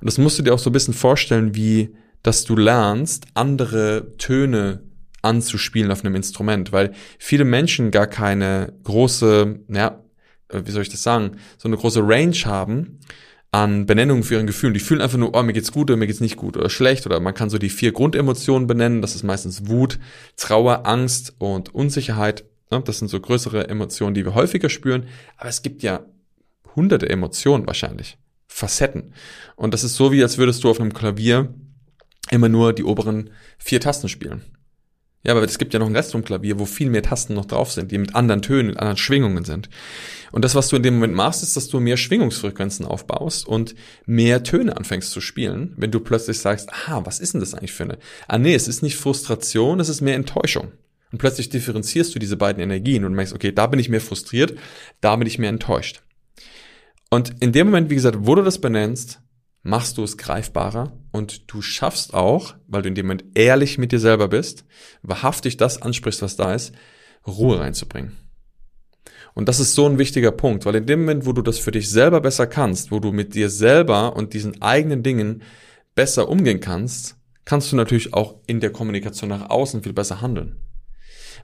Und 0.00 0.06
das 0.06 0.18
musst 0.18 0.38
du 0.38 0.42
dir 0.42 0.52
auch 0.52 0.58
so 0.58 0.70
ein 0.70 0.74
bisschen 0.74 0.94
vorstellen, 0.94 1.54
wie, 1.54 1.96
dass 2.22 2.44
du 2.44 2.54
lernst, 2.54 3.26
andere 3.34 4.14
Töne 4.18 4.82
anzuspielen 5.22 5.90
auf 5.90 6.04
einem 6.04 6.14
Instrument, 6.14 6.72
weil 6.72 6.92
viele 7.18 7.44
Menschen 7.44 7.90
gar 7.90 8.06
keine 8.06 8.74
große, 8.84 9.60
ja, 9.68 10.04
wie 10.52 10.70
soll 10.70 10.82
ich 10.82 10.90
das 10.90 11.02
sagen, 11.02 11.38
so 11.58 11.68
eine 11.68 11.76
große 11.76 12.00
Range 12.02 12.36
haben, 12.44 13.00
an 13.56 13.86
Benennungen 13.86 14.22
für 14.22 14.34
ihren 14.34 14.46
Gefühlen. 14.46 14.74
Die 14.74 14.80
fühlen 14.80 15.00
einfach 15.00 15.16
nur, 15.16 15.34
oh, 15.34 15.42
mir 15.42 15.54
geht's 15.54 15.72
gut 15.72 15.90
oder 15.90 15.96
mir 15.96 16.06
geht's 16.06 16.20
nicht 16.20 16.36
gut 16.36 16.58
oder 16.58 16.68
schlecht 16.68 17.06
oder 17.06 17.20
man 17.20 17.32
kann 17.32 17.48
so 17.48 17.56
die 17.56 17.70
vier 17.70 17.90
Grundemotionen 17.90 18.66
benennen. 18.66 19.00
Das 19.00 19.14
ist 19.14 19.22
meistens 19.22 19.66
Wut, 19.66 19.98
Trauer, 20.36 20.86
Angst 20.86 21.34
und 21.38 21.74
Unsicherheit. 21.74 22.44
Das 22.68 22.98
sind 22.98 23.08
so 23.08 23.18
größere 23.18 23.68
Emotionen, 23.68 24.12
die 24.12 24.26
wir 24.26 24.34
häufiger 24.34 24.68
spüren. 24.68 25.06
Aber 25.38 25.48
es 25.48 25.62
gibt 25.62 25.82
ja 25.82 26.04
hunderte 26.74 27.08
Emotionen 27.08 27.66
wahrscheinlich. 27.66 28.18
Facetten. 28.46 29.14
Und 29.54 29.72
das 29.72 29.84
ist 29.84 29.96
so 29.96 30.12
wie, 30.12 30.22
als 30.22 30.36
würdest 30.36 30.62
du 30.62 30.68
auf 30.68 30.78
einem 30.78 30.92
Klavier 30.92 31.54
immer 32.30 32.50
nur 32.50 32.74
die 32.74 32.84
oberen 32.84 33.30
vier 33.56 33.80
Tasten 33.80 34.10
spielen. 34.10 34.42
Ja, 35.22 35.32
aber 35.32 35.42
es 35.42 35.58
gibt 35.58 35.74
ja 35.74 35.80
noch 35.80 35.88
ein 35.88 35.96
Rest 35.96 36.12
vom 36.12 36.24
Klavier, 36.24 36.58
wo 36.58 36.66
viel 36.66 36.88
mehr 36.88 37.02
Tasten 37.02 37.34
noch 37.34 37.46
drauf 37.46 37.72
sind, 37.72 37.90
die 37.90 37.98
mit 37.98 38.14
anderen 38.14 38.42
Tönen, 38.42 38.68
mit 38.68 38.78
anderen 38.78 38.96
Schwingungen 38.96 39.44
sind. 39.44 39.68
Und 40.30 40.44
das, 40.44 40.54
was 40.54 40.68
du 40.68 40.76
in 40.76 40.84
dem 40.84 40.94
Moment 40.94 41.14
machst, 41.14 41.42
ist, 41.42 41.56
dass 41.56 41.68
du 41.68 41.80
mehr 41.80 41.96
Schwingungsfrequenzen 41.96 42.86
aufbaust 42.86 43.46
und 43.46 43.74
mehr 44.06 44.44
Töne 44.44 44.76
anfängst 44.76 45.10
zu 45.10 45.20
spielen, 45.20 45.74
wenn 45.76 45.90
du 45.90 45.98
plötzlich 45.98 46.38
sagst, 46.38 46.72
aha, 46.72 47.04
was 47.04 47.18
ist 47.18 47.34
denn 47.34 47.40
das 47.40 47.54
eigentlich 47.54 47.72
für 47.72 47.84
eine? 47.84 47.98
Ah, 48.28 48.38
nee, 48.38 48.54
es 48.54 48.68
ist 48.68 48.82
nicht 48.82 48.96
Frustration, 48.96 49.80
es 49.80 49.88
ist 49.88 50.00
mehr 50.00 50.14
Enttäuschung. 50.14 50.72
Und 51.10 51.18
plötzlich 51.18 51.48
differenzierst 51.48 52.14
du 52.14 52.18
diese 52.18 52.36
beiden 52.36 52.62
Energien 52.62 53.04
und 53.04 53.14
merkst, 53.14 53.34
okay, 53.34 53.52
da 53.52 53.66
bin 53.66 53.80
ich 53.80 53.88
mehr 53.88 54.00
frustriert, 54.00 54.54
da 55.00 55.16
bin 55.16 55.26
ich 55.26 55.38
mehr 55.38 55.50
enttäuscht. 55.50 56.02
Und 57.10 57.34
in 57.40 57.52
dem 57.52 57.68
Moment, 57.68 57.90
wie 57.90 57.94
gesagt, 57.94 58.18
wo 58.20 58.34
du 58.34 58.42
das 58.42 58.60
benennst, 58.60 59.20
machst 59.66 59.98
du 59.98 60.04
es 60.04 60.16
greifbarer 60.16 60.92
und 61.12 61.52
du 61.52 61.60
schaffst 61.60 62.14
auch, 62.14 62.54
weil 62.68 62.82
du 62.82 62.88
in 62.88 62.94
dem 62.94 63.06
Moment 63.06 63.24
ehrlich 63.34 63.78
mit 63.78 63.92
dir 63.92 63.98
selber 63.98 64.28
bist, 64.28 64.64
wahrhaftig 65.02 65.56
das 65.56 65.82
ansprichst, 65.82 66.22
was 66.22 66.36
da 66.36 66.54
ist, 66.54 66.72
Ruhe 67.26 67.58
reinzubringen. 67.58 68.16
Und 69.34 69.48
das 69.48 69.60
ist 69.60 69.74
so 69.74 69.86
ein 69.86 69.98
wichtiger 69.98 70.30
Punkt, 70.30 70.64
weil 70.64 70.76
in 70.76 70.86
dem 70.86 71.00
Moment, 71.00 71.26
wo 71.26 71.32
du 71.32 71.42
das 71.42 71.58
für 71.58 71.72
dich 71.72 71.90
selber 71.90 72.20
besser 72.20 72.46
kannst, 72.46 72.90
wo 72.90 73.00
du 73.00 73.12
mit 73.12 73.34
dir 73.34 73.50
selber 73.50 74.16
und 74.16 74.32
diesen 74.32 74.62
eigenen 74.62 75.02
Dingen 75.02 75.42
besser 75.94 76.28
umgehen 76.28 76.60
kannst, 76.60 77.16
kannst 77.44 77.70
du 77.70 77.76
natürlich 77.76 78.14
auch 78.14 78.36
in 78.46 78.60
der 78.60 78.70
Kommunikation 78.70 79.28
nach 79.28 79.50
außen 79.50 79.82
viel 79.82 79.92
besser 79.92 80.20
handeln. 80.20 80.56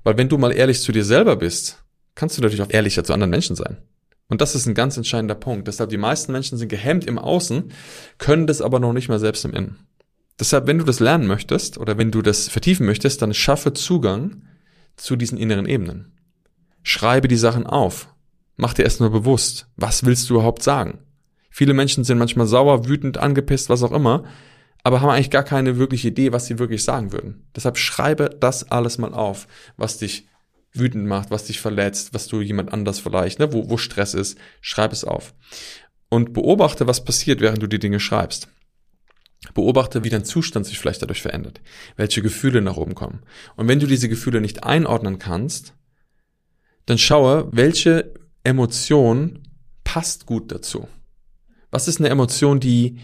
Weil 0.04 0.16
wenn 0.16 0.28
du 0.28 0.38
mal 0.38 0.52
ehrlich 0.52 0.80
zu 0.80 0.92
dir 0.92 1.04
selber 1.04 1.36
bist, 1.36 1.84
kannst 2.14 2.38
du 2.38 2.42
natürlich 2.42 2.62
auch 2.62 2.72
ehrlicher 2.72 3.04
zu 3.04 3.12
anderen 3.12 3.30
Menschen 3.30 3.56
sein. 3.56 3.78
Und 4.28 4.40
das 4.40 4.54
ist 4.54 4.66
ein 4.66 4.74
ganz 4.74 4.96
entscheidender 4.96 5.34
Punkt. 5.34 5.68
Deshalb 5.68 5.90
die 5.90 5.98
meisten 5.98 6.32
Menschen 6.32 6.58
sind 6.58 6.68
gehemmt 6.68 7.04
im 7.04 7.18
Außen, 7.18 7.72
können 8.18 8.46
das 8.46 8.62
aber 8.62 8.80
noch 8.80 8.92
nicht 8.92 9.08
mal 9.08 9.18
selbst 9.18 9.44
im 9.44 9.52
Innen. 9.52 9.86
Deshalb, 10.40 10.66
wenn 10.66 10.78
du 10.78 10.84
das 10.84 11.00
lernen 11.00 11.26
möchtest 11.26 11.78
oder 11.78 11.98
wenn 11.98 12.10
du 12.10 12.22
das 12.22 12.48
vertiefen 12.48 12.86
möchtest, 12.86 13.20
dann 13.22 13.34
schaffe 13.34 13.74
Zugang 13.74 14.42
zu 14.96 15.16
diesen 15.16 15.38
inneren 15.38 15.66
Ebenen. 15.66 16.12
Schreibe 16.82 17.28
die 17.28 17.36
Sachen 17.36 17.66
auf. 17.66 18.08
Mach 18.56 18.74
dir 18.74 18.84
erst 18.84 19.00
nur 19.00 19.10
bewusst, 19.10 19.68
was 19.76 20.04
willst 20.04 20.28
du 20.28 20.34
überhaupt 20.34 20.62
sagen? 20.62 20.98
Viele 21.50 21.74
Menschen 21.74 22.02
sind 22.04 22.18
manchmal 22.18 22.46
sauer, 22.46 22.88
wütend, 22.88 23.18
angepisst, 23.18 23.68
was 23.68 23.82
auch 23.82 23.92
immer, 23.92 24.24
aber 24.82 25.00
haben 25.00 25.10
eigentlich 25.10 25.30
gar 25.30 25.44
keine 25.44 25.78
wirkliche 25.78 26.08
Idee, 26.08 26.32
was 26.32 26.46
sie 26.46 26.58
wirklich 26.58 26.82
sagen 26.82 27.12
würden. 27.12 27.46
Deshalb 27.54 27.78
schreibe 27.78 28.30
das 28.40 28.70
alles 28.70 28.98
mal 28.98 29.12
auf, 29.12 29.46
was 29.76 29.98
dich 29.98 30.26
wütend 30.72 31.06
macht, 31.06 31.30
was 31.30 31.44
dich 31.44 31.60
verletzt, 31.60 32.14
was 32.14 32.28
du 32.28 32.40
jemand 32.40 32.72
anders 32.72 32.98
vielleicht, 32.98 33.38
ne, 33.38 33.52
wo, 33.52 33.68
wo 33.68 33.76
Stress 33.76 34.14
ist, 34.14 34.38
schreib 34.60 34.92
es 34.92 35.04
auf. 35.04 35.34
Und 36.08 36.32
beobachte, 36.32 36.86
was 36.86 37.04
passiert, 37.04 37.40
während 37.40 37.62
du 37.62 37.66
die 37.66 37.78
Dinge 37.78 38.00
schreibst. 38.00 38.48
Beobachte, 39.54 40.04
wie 40.04 40.10
dein 40.10 40.24
Zustand 40.24 40.66
sich 40.66 40.78
vielleicht 40.78 41.02
dadurch 41.02 41.20
verändert, 41.20 41.60
welche 41.96 42.22
Gefühle 42.22 42.60
nach 42.60 42.76
oben 42.76 42.94
kommen. 42.94 43.22
Und 43.56 43.68
wenn 43.68 43.80
du 43.80 43.86
diese 43.86 44.08
Gefühle 44.08 44.40
nicht 44.40 44.64
einordnen 44.64 45.18
kannst, 45.18 45.74
dann 46.86 46.98
schaue, 46.98 47.48
welche 47.52 48.14
Emotion 48.44 49.40
passt 49.84 50.26
gut 50.26 50.52
dazu. 50.52 50.88
Was 51.70 51.88
ist 51.88 51.98
eine 51.98 52.08
Emotion, 52.08 52.60
die, 52.60 52.98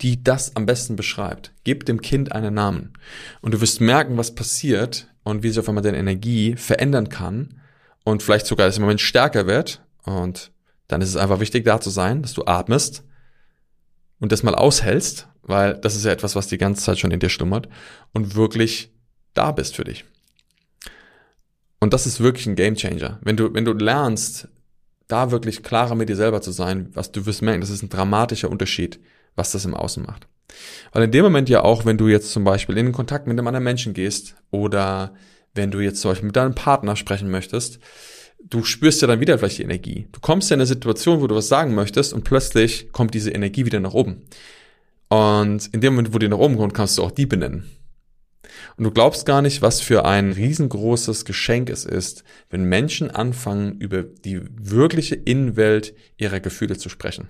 die 0.00 0.22
das 0.22 0.56
am 0.56 0.66
besten 0.66 0.96
beschreibt? 0.96 1.52
Gib 1.64 1.86
dem 1.86 2.00
Kind 2.02 2.32
einen 2.32 2.54
Namen. 2.54 2.92
Und 3.40 3.54
du 3.54 3.60
wirst 3.60 3.80
merken, 3.80 4.16
was 4.16 4.34
passiert 4.34 5.09
und 5.22 5.42
wie 5.42 5.48
sich 5.48 5.58
auf 5.58 5.68
einmal 5.68 5.82
deine 5.82 5.98
Energie 5.98 6.56
verändern 6.56 7.08
kann 7.08 7.60
und 8.04 8.22
vielleicht 8.22 8.46
sogar 8.46 8.74
im 8.74 8.82
Moment 8.82 9.00
stärker 9.00 9.46
wird. 9.46 9.82
Und 10.04 10.52
dann 10.88 11.00
ist 11.00 11.10
es 11.10 11.16
einfach 11.16 11.40
wichtig, 11.40 11.64
da 11.64 11.80
zu 11.80 11.90
sein, 11.90 12.22
dass 12.22 12.32
du 12.32 12.44
atmest 12.46 13.04
und 14.18 14.32
das 14.32 14.42
mal 14.42 14.54
aushältst 14.54 15.28
weil 15.42 15.74
das 15.74 15.96
ist 15.96 16.04
ja 16.04 16.12
etwas, 16.12 16.36
was 16.36 16.46
die 16.46 16.58
ganze 16.58 16.82
Zeit 16.82 16.98
schon 16.98 17.10
in 17.10 17.20
dir 17.20 17.28
schlummert 17.28 17.68
und 18.12 18.34
wirklich 18.34 18.92
da 19.34 19.52
bist 19.52 19.76
für 19.76 19.84
dich. 19.84 20.04
Und 21.80 21.94
das 21.94 22.06
ist 22.06 22.20
wirklich 22.20 22.46
ein 22.46 22.56
Gamechanger. 22.56 23.18
Wenn 23.22 23.36
du, 23.36 23.52
wenn 23.54 23.64
du 23.64 23.72
lernst, 23.72 24.48
da 25.08 25.30
wirklich 25.30 25.62
klarer 25.62 25.94
mit 25.94 26.08
dir 26.08 26.16
selber 26.16 26.40
zu 26.40 26.52
sein, 26.52 26.90
was 26.94 27.10
du 27.10 27.26
wirst 27.26 27.42
merken, 27.42 27.62
das 27.62 27.70
ist 27.70 27.82
ein 27.82 27.88
dramatischer 27.88 28.50
Unterschied, 28.50 29.00
was 29.36 29.52
das 29.52 29.64
im 29.64 29.74
Außen 29.74 30.04
macht. 30.04 30.26
Weil 30.92 31.04
in 31.04 31.12
dem 31.12 31.24
Moment 31.24 31.48
ja 31.48 31.62
auch, 31.62 31.84
wenn 31.84 31.98
du 31.98 32.08
jetzt 32.08 32.32
zum 32.32 32.44
Beispiel 32.44 32.76
in 32.76 32.92
Kontakt 32.92 33.26
mit 33.26 33.38
einem 33.38 33.46
anderen 33.46 33.64
Menschen 33.64 33.94
gehst 33.94 34.36
oder 34.50 35.14
wenn 35.54 35.70
du 35.70 35.80
jetzt 35.80 36.00
zum 36.00 36.10
Beispiel 36.10 36.26
mit 36.26 36.36
deinem 36.36 36.54
Partner 36.54 36.96
sprechen 36.96 37.30
möchtest, 37.30 37.78
du 38.42 38.64
spürst 38.64 39.02
ja 39.02 39.08
dann 39.08 39.20
wieder 39.20 39.38
vielleicht 39.38 39.58
die 39.58 39.64
Energie. 39.64 40.08
Du 40.12 40.20
kommst 40.20 40.50
ja 40.50 40.54
in 40.54 40.60
eine 40.60 40.66
Situation, 40.66 41.20
wo 41.20 41.26
du 41.26 41.34
was 41.34 41.48
sagen 41.48 41.74
möchtest 41.74 42.12
und 42.12 42.24
plötzlich 42.24 42.92
kommt 42.92 43.14
diese 43.14 43.30
Energie 43.30 43.66
wieder 43.66 43.80
nach 43.80 43.94
oben. 43.94 44.22
Und 45.08 45.66
in 45.72 45.80
dem 45.80 45.94
Moment, 45.94 46.14
wo 46.14 46.18
die 46.18 46.28
nach 46.28 46.38
oben 46.38 46.56
kommt, 46.56 46.74
kannst 46.74 46.98
du 46.98 47.02
auch 47.02 47.10
die 47.10 47.26
benennen. 47.26 47.68
Und 48.76 48.84
du 48.84 48.90
glaubst 48.90 49.26
gar 49.26 49.42
nicht, 49.42 49.62
was 49.62 49.80
für 49.80 50.04
ein 50.04 50.32
riesengroßes 50.32 51.24
Geschenk 51.24 51.70
es 51.70 51.84
ist, 51.84 52.24
wenn 52.48 52.64
Menschen 52.64 53.10
anfangen, 53.10 53.78
über 53.78 54.02
die 54.02 54.40
wirkliche 54.60 55.16
Innenwelt 55.16 55.94
ihrer 56.16 56.40
Gefühle 56.40 56.76
zu 56.76 56.88
sprechen. 56.88 57.28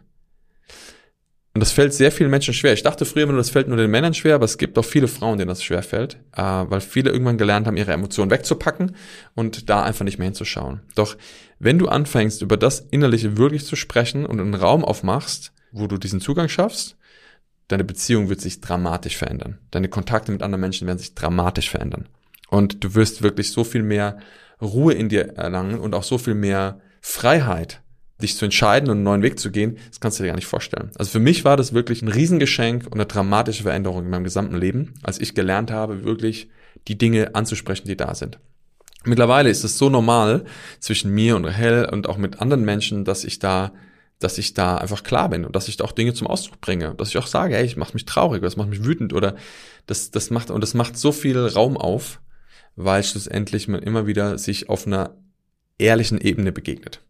Und 1.53 1.61
das 1.61 1.73
fällt 1.73 1.93
sehr 1.93 2.13
vielen 2.13 2.31
Menschen 2.31 2.55
schwer. 2.55 2.73
Ich 2.73 2.85
dachte 2.85 3.05
früher 3.05 3.25
immer, 3.25 3.37
das 3.37 3.51
fällt 3.51 3.67
nur 3.67 3.77
den 3.77 3.91
Männern 3.91 4.15
schwer, 4.15 4.37
aber 4.37 4.45
es 4.45 4.57
gibt 4.57 4.79
auch 4.79 4.85
viele 4.85 5.09
Frauen, 5.09 5.37
denen 5.37 5.49
das 5.49 5.65
schwer 5.65 5.83
fällt, 5.83 6.15
äh, 6.37 6.43
weil 6.43 6.81
viele 6.81 7.11
irgendwann 7.11 7.39
gelernt 7.39 7.67
haben, 7.67 7.77
ihre 7.77 7.93
Emotionen 7.93 8.31
wegzupacken 8.31 8.95
und 9.35 9.69
da 9.69 9.83
einfach 9.83 10.05
nicht 10.05 10.19
mehr 10.19 10.27
hinzuschauen. 10.27 10.81
Doch 10.95 11.17
wenn 11.59 11.79
du 11.79 11.89
anfängst, 11.89 12.43
über 12.43 12.57
das 12.57 12.81
Innerliche 12.81 13.37
wirklich 13.37 13.67
zu 13.67 13.75
sprechen 13.75 14.27
und 14.27 14.41
einen 14.41 14.55
Raum 14.55 14.85
aufmachst, 14.85 15.53
wo 15.73 15.89
du 15.89 15.99
diesen 15.99 16.21
Zugang 16.21 16.49
schaffst, 16.49 16.97
deine 17.67 17.85
Beziehung 17.85 18.29
wird 18.29 18.41
sich 18.41 18.61
dramatisch 18.61 19.17
verändern. 19.17 19.59
Deine 19.73 19.89
Kontakte 19.89 20.31
mit 20.31 20.43
anderen 20.43 20.61
Menschen 20.61 20.87
werden 20.87 20.99
sich 20.99 21.15
dramatisch 21.15 21.69
verändern. 21.69 22.09
Und 22.49 22.85
du 22.85 22.95
wirst 22.95 23.23
wirklich 23.23 23.51
so 23.51 23.65
viel 23.65 23.83
mehr 23.83 24.19
Ruhe 24.63 24.93
in 24.93 25.09
dir 25.09 25.37
erlangen 25.37 25.81
und 25.81 25.95
auch 25.95 26.03
so 26.03 26.19
viel 26.19 26.35
mehr 26.35 26.81
Freiheit, 27.01 27.81
dich 28.21 28.37
zu 28.37 28.45
entscheiden 28.45 28.89
und 28.89 28.97
einen 28.97 29.05
neuen 29.05 29.23
Weg 29.23 29.39
zu 29.39 29.51
gehen, 29.51 29.79
das 29.89 30.01
kannst 30.01 30.19
du 30.19 30.23
dir 30.23 30.29
gar 30.29 30.37
nicht 30.37 30.47
vorstellen. 30.47 30.91
Also 30.97 31.11
für 31.11 31.19
mich 31.19 31.45
war 31.45 31.57
das 31.57 31.73
wirklich 31.73 32.03
ein 32.03 32.09
Riesengeschenk 32.09 32.87
und 32.87 32.95
eine 32.95 33.07
dramatische 33.07 33.65
Veränderung 33.65 34.05
in 34.05 34.11
meinem 34.11 34.25
gesamten 34.25 34.57
Leben, 34.57 34.95
als 35.03 35.21
ich 35.21 35.35
gelernt 35.35 35.71
habe, 35.71 36.05
wirklich 36.05 36.49
die 36.89 36.99
Dinge 36.99 37.35
anzusprechen, 37.35 37.89
die 37.89 37.97
da 37.97 38.15
sind. 38.15 38.39
Mittlerweile 39.05 39.49
ist 39.49 39.65
es 39.65 39.79
so 39.79 39.89
normal 39.89 40.45
zwischen 40.79 41.11
mir 41.13 41.37
und 41.37 41.47
Rahel 41.47 41.89
und 41.91 42.09
auch 42.09 42.19
mit 42.19 42.41
anderen 42.41 42.65
Menschen, 42.65 43.05
dass 43.05 43.25
ich 43.25 43.39
da 43.39 43.73
dass 44.21 44.37
ich 44.37 44.55
da 44.55 44.77
einfach 44.77 45.03
klar 45.03 45.31
bin 45.31 45.45
und 45.45 45.57
dass 45.57 45.67
ich 45.67 45.79
da 45.79 45.85
auch 45.85 45.93
Dinge 45.93 46.13
zum 46.13 46.27
Ausdruck 46.27 46.61
bringe, 46.61 46.95
dass 46.95 47.09
ich 47.09 47.19
auch 47.19 47.27
sage, 47.27 47.57
ey, 47.57 47.65
ich 47.65 47.77
macht 47.77 47.95
mich 47.95 48.05
traurig 48.05 48.41
oder 48.41 48.49
das 48.49 48.57
macht 48.57 48.69
mich 48.69 48.85
wütend 48.85 49.15
oder 49.15 49.35
das, 49.87 50.11
das 50.11 50.31
macht, 50.31 50.51
und 50.51 50.61
das 50.61 50.75
macht 50.75 50.97
so 50.97 51.11
viel 51.11 51.39
Raum 51.39 51.79
auf, 51.79 52.21
weil 52.77 53.03
schlussendlich 53.03 53.67
man 53.67 53.83
immer 53.83 54.07
wieder 54.07 54.37
sich 54.37 54.69
auf 54.69 54.87
einer 54.87 55.17
ehrlichen 55.79 56.21
Ebene 56.21 56.53
begegnet. 56.53 57.01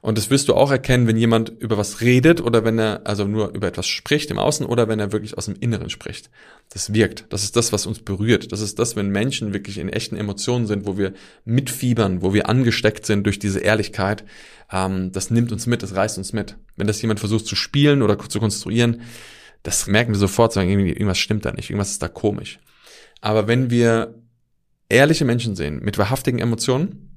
Und 0.00 0.18
das 0.18 0.30
wirst 0.30 0.48
du 0.48 0.54
auch 0.54 0.70
erkennen, 0.70 1.06
wenn 1.06 1.16
jemand 1.16 1.52
über 1.58 1.78
was 1.78 2.00
redet 2.00 2.40
oder 2.40 2.64
wenn 2.64 2.78
er 2.78 3.06
also 3.06 3.24
nur 3.24 3.54
über 3.54 3.66
etwas 3.66 3.86
spricht 3.86 4.30
im 4.30 4.38
Außen 4.38 4.66
oder 4.66 4.88
wenn 4.88 5.00
er 5.00 5.12
wirklich 5.12 5.36
aus 5.36 5.46
dem 5.46 5.56
Inneren 5.58 5.90
spricht. 5.90 6.30
Das 6.70 6.92
wirkt. 6.92 7.26
Das 7.30 7.42
ist 7.42 7.56
das, 7.56 7.72
was 7.72 7.86
uns 7.86 8.00
berührt. 8.00 8.52
Das 8.52 8.60
ist 8.60 8.78
das, 8.78 8.96
wenn 8.96 9.08
Menschen 9.08 9.52
wirklich 9.52 9.78
in 9.78 9.88
echten 9.88 10.16
Emotionen 10.16 10.66
sind, 10.66 10.86
wo 10.86 10.96
wir 10.96 11.12
mitfiebern, 11.44 12.22
wo 12.22 12.34
wir 12.34 12.48
angesteckt 12.48 13.06
sind 13.06 13.24
durch 13.24 13.38
diese 13.38 13.60
Ehrlichkeit. 13.60 14.24
Ähm, 14.70 15.12
das 15.12 15.30
nimmt 15.30 15.52
uns 15.52 15.66
mit, 15.66 15.82
das 15.82 15.94
reißt 15.94 16.18
uns 16.18 16.32
mit. 16.32 16.56
Wenn 16.76 16.86
das 16.86 17.02
jemand 17.02 17.20
versucht 17.20 17.46
zu 17.46 17.56
spielen 17.56 18.02
oder 18.02 18.18
zu 18.18 18.40
konstruieren, 18.40 19.02
das 19.62 19.86
merken 19.86 20.12
wir 20.12 20.18
sofort, 20.18 20.52
sagen, 20.52 20.70
irgendwas 20.70 21.18
stimmt 21.18 21.44
da 21.44 21.52
nicht, 21.52 21.70
irgendwas 21.70 21.90
ist 21.90 22.02
da 22.02 22.08
komisch. 22.08 22.60
Aber 23.20 23.48
wenn 23.48 23.70
wir 23.70 24.14
ehrliche 24.88 25.24
Menschen 25.24 25.56
sehen, 25.56 25.80
mit 25.82 25.98
wahrhaftigen 25.98 26.38
Emotionen, 26.38 27.15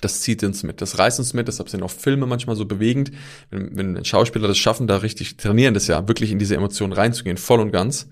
das 0.00 0.20
zieht 0.20 0.42
uns 0.42 0.62
mit, 0.62 0.80
das 0.80 0.98
reißt 0.98 1.18
uns 1.18 1.34
mit, 1.34 1.48
deshalb 1.48 1.68
sind 1.68 1.82
auch 1.82 1.90
Filme 1.90 2.26
manchmal 2.26 2.56
so 2.56 2.64
bewegend. 2.64 3.12
Wenn, 3.50 3.76
wenn 3.76 4.04
Schauspieler 4.04 4.48
das 4.48 4.58
schaffen, 4.58 4.86
da 4.86 4.98
richtig 4.98 5.36
trainieren, 5.36 5.74
das 5.74 5.86
ja 5.86 6.08
wirklich 6.08 6.30
in 6.30 6.38
diese 6.38 6.56
Emotionen 6.56 6.92
reinzugehen, 6.92 7.36
voll 7.36 7.60
und 7.60 7.72
ganz. 7.72 8.08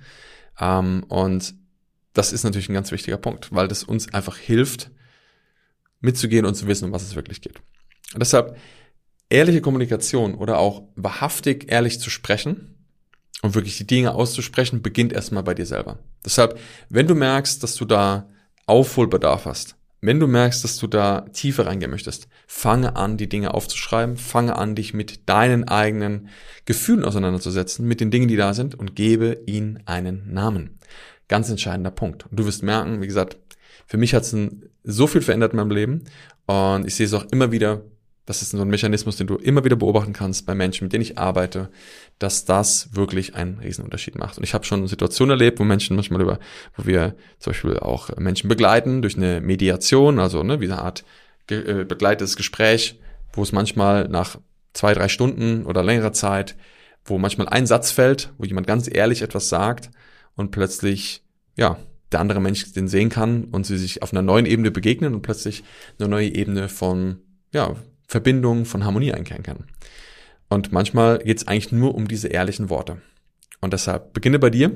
Ähm, 0.60 1.04
und 1.08 1.54
das 2.12 2.32
ist 2.32 2.44
natürlich 2.44 2.68
ein 2.68 2.74
ganz 2.74 2.92
wichtiger 2.92 3.16
Punkt, 3.16 3.52
weil 3.52 3.68
das 3.68 3.82
uns 3.82 4.12
einfach 4.12 4.36
hilft, 4.36 4.90
mitzugehen 6.00 6.46
und 6.46 6.54
zu 6.54 6.66
wissen, 6.66 6.86
um 6.86 6.92
was 6.92 7.02
es 7.02 7.14
wirklich 7.14 7.40
geht. 7.40 7.56
Und 8.12 8.20
deshalb 8.20 8.56
ehrliche 9.28 9.60
Kommunikation 9.60 10.34
oder 10.34 10.58
auch 10.58 10.82
wahrhaftig 10.96 11.70
ehrlich 11.70 12.00
zu 12.00 12.10
sprechen 12.10 12.74
und 13.42 13.54
wirklich 13.54 13.78
die 13.78 13.86
Dinge 13.86 14.14
auszusprechen, 14.14 14.82
beginnt 14.82 15.12
erstmal 15.12 15.42
bei 15.42 15.54
dir 15.54 15.66
selber. 15.66 15.98
Deshalb, 16.24 16.58
wenn 16.88 17.06
du 17.06 17.14
merkst, 17.14 17.62
dass 17.62 17.76
du 17.76 17.84
da 17.84 18.28
Aufholbedarf 18.66 19.46
hast, 19.46 19.76
wenn 20.00 20.18
du 20.18 20.26
merkst, 20.26 20.64
dass 20.64 20.78
du 20.78 20.86
da 20.86 21.22
tiefer 21.32 21.66
reingehen 21.66 21.90
möchtest, 21.90 22.28
fange 22.46 22.96
an, 22.96 23.16
die 23.16 23.28
Dinge 23.28 23.52
aufzuschreiben, 23.52 24.16
fange 24.16 24.56
an, 24.56 24.74
dich 24.74 24.94
mit 24.94 25.28
deinen 25.28 25.68
eigenen 25.68 26.28
Gefühlen 26.64 27.04
auseinanderzusetzen, 27.04 27.86
mit 27.86 28.00
den 28.00 28.10
Dingen, 28.10 28.28
die 28.28 28.36
da 28.36 28.54
sind 28.54 28.74
und 28.74 28.96
gebe 28.96 29.42
ihnen 29.46 29.82
einen 29.86 30.32
Namen. 30.32 30.78
Ganz 31.28 31.50
entscheidender 31.50 31.90
Punkt. 31.90 32.26
Und 32.26 32.40
du 32.40 32.46
wirst 32.46 32.62
merken, 32.62 33.02
wie 33.02 33.06
gesagt, 33.06 33.36
für 33.86 33.98
mich 33.98 34.14
hat 34.14 34.22
es 34.22 34.36
so 34.84 35.06
viel 35.06 35.20
verändert 35.20 35.52
in 35.52 35.58
meinem 35.58 35.70
Leben 35.70 36.04
und 36.46 36.86
ich 36.86 36.94
sehe 36.94 37.06
es 37.06 37.14
auch 37.14 37.26
immer 37.30 37.52
wieder 37.52 37.82
das 38.30 38.42
ist 38.42 38.50
so 38.50 38.62
ein 38.62 38.68
Mechanismus, 38.68 39.16
den 39.16 39.26
du 39.26 39.34
immer 39.34 39.64
wieder 39.64 39.74
beobachten 39.74 40.12
kannst 40.12 40.46
bei 40.46 40.54
Menschen, 40.54 40.84
mit 40.84 40.92
denen 40.92 41.02
ich 41.02 41.18
arbeite, 41.18 41.68
dass 42.20 42.44
das 42.44 42.94
wirklich 42.94 43.34
einen 43.34 43.58
Riesenunterschied 43.58 44.16
macht. 44.16 44.38
Und 44.38 44.44
ich 44.44 44.54
habe 44.54 44.64
schon 44.64 44.86
Situationen 44.86 45.32
erlebt, 45.32 45.58
wo 45.58 45.64
Menschen 45.64 45.96
manchmal 45.96 46.20
über, 46.20 46.38
wo 46.76 46.86
wir 46.86 47.16
zum 47.40 47.50
Beispiel 47.50 47.76
auch 47.80 48.16
Menschen 48.18 48.46
begleiten 48.46 49.02
durch 49.02 49.16
eine 49.16 49.40
Mediation, 49.40 50.20
also 50.20 50.44
ne, 50.44 50.60
wie 50.60 50.66
eine 50.66 50.80
Art 50.80 51.02
äh, 51.48 51.84
begleitetes 51.84 52.36
Gespräch, 52.36 53.00
wo 53.32 53.42
es 53.42 53.50
manchmal 53.50 54.06
nach 54.06 54.38
zwei, 54.74 54.94
drei 54.94 55.08
Stunden 55.08 55.66
oder 55.66 55.82
längerer 55.82 56.12
Zeit, 56.12 56.54
wo 57.04 57.18
manchmal 57.18 57.48
ein 57.48 57.66
Satz 57.66 57.90
fällt, 57.90 58.32
wo 58.38 58.44
jemand 58.44 58.68
ganz 58.68 58.88
ehrlich 58.88 59.22
etwas 59.22 59.48
sagt 59.48 59.90
und 60.36 60.52
plötzlich, 60.52 61.24
ja, 61.56 61.78
der 62.12 62.20
andere 62.20 62.40
Mensch 62.40 62.72
den 62.74 62.86
sehen 62.86 63.08
kann 63.08 63.46
und 63.46 63.66
sie 63.66 63.76
sich 63.76 64.04
auf 64.04 64.12
einer 64.12 64.22
neuen 64.22 64.46
Ebene 64.46 64.70
begegnen 64.70 65.14
und 65.14 65.22
plötzlich 65.22 65.64
eine 65.98 66.08
neue 66.08 66.32
Ebene 66.32 66.68
von, 66.68 67.18
ja, 67.52 67.74
Verbindung, 68.10 68.64
von 68.64 68.84
Harmonie 68.84 69.12
einkehren 69.12 69.44
kann. 69.44 69.66
Und 70.48 70.72
manchmal 70.72 71.18
geht 71.18 71.38
es 71.38 71.46
eigentlich 71.46 71.70
nur 71.70 71.94
um 71.94 72.08
diese 72.08 72.26
ehrlichen 72.26 72.68
Worte. 72.68 73.00
Und 73.60 73.72
deshalb 73.72 74.12
beginne 74.12 74.40
bei 74.40 74.50
dir, 74.50 74.72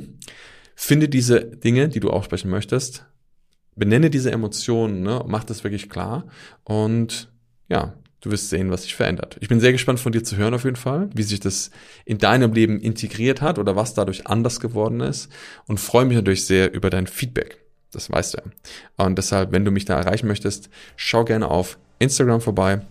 finde 0.76 1.08
diese 1.08 1.44
Dinge, 1.44 1.88
die 1.88 1.98
du 1.98 2.10
aussprechen 2.10 2.48
möchtest, 2.48 3.06
benenne 3.74 4.08
diese 4.08 4.30
Emotionen, 4.30 5.02
ne, 5.02 5.24
mach 5.26 5.42
das 5.42 5.64
wirklich 5.64 5.90
klar 5.90 6.28
und 6.62 7.28
ja, 7.68 7.94
du 8.20 8.30
wirst 8.30 8.50
sehen, 8.50 8.70
was 8.70 8.84
sich 8.84 8.94
verändert. 8.94 9.36
Ich 9.40 9.48
bin 9.48 9.58
sehr 9.58 9.72
gespannt 9.72 9.98
von 9.98 10.12
dir 10.12 10.22
zu 10.22 10.36
hören 10.36 10.54
auf 10.54 10.62
jeden 10.62 10.76
Fall, 10.76 11.10
wie 11.12 11.24
sich 11.24 11.40
das 11.40 11.72
in 12.04 12.18
deinem 12.18 12.52
Leben 12.52 12.78
integriert 12.78 13.42
hat 13.42 13.58
oder 13.58 13.74
was 13.74 13.94
dadurch 13.94 14.28
anders 14.28 14.60
geworden 14.60 15.00
ist 15.00 15.28
und 15.66 15.80
freue 15.80 16.04
mich 16.04 16.16
natürlich 16.16 16.46
sehr 16.46 16.72
über 16.72 16.88
dein 16.88 17.08
Feedback. 17.08 17.58
Das 17.90 18.12
weißt 18.12 18.34
du 18.34 18.38
ja. 18.38 19.04
Und 19.04 19.18
deshalb, 19.18 19.50
wenn 19.50 19.64
du 19.64 19.72
mich 19.72 19.86
da 19.86 19.98
erreichen 19.98 20.28
möchtest, 20.28 20.70
schau 20.94 21.24
gerne 21.24 21.50
auf 21.50 21.78
Instagram 21.98 22.40
vorbei 22.40 22.82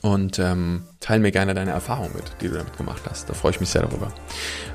und 0.00 0.38
ähm, 0.38 0.82
teile 1.00 1.20
mir 1.20 1.32
gerne 1.32 1.54
deine 1.54 1.70
Erfahrung 1.70 2.10
mit, 2.14 2.24
die 2.40 2.48
du 2.48 2.54
damit 2.54 2.76
gemacht 2.76 3.02
hast. 3.08 3.28
Da 3.28 3.34
freue 3.34 3.52
ich 3.52 3.60
mich 3.60 3.68
sehr 3.68 3.82
darüber. 3.82 4.12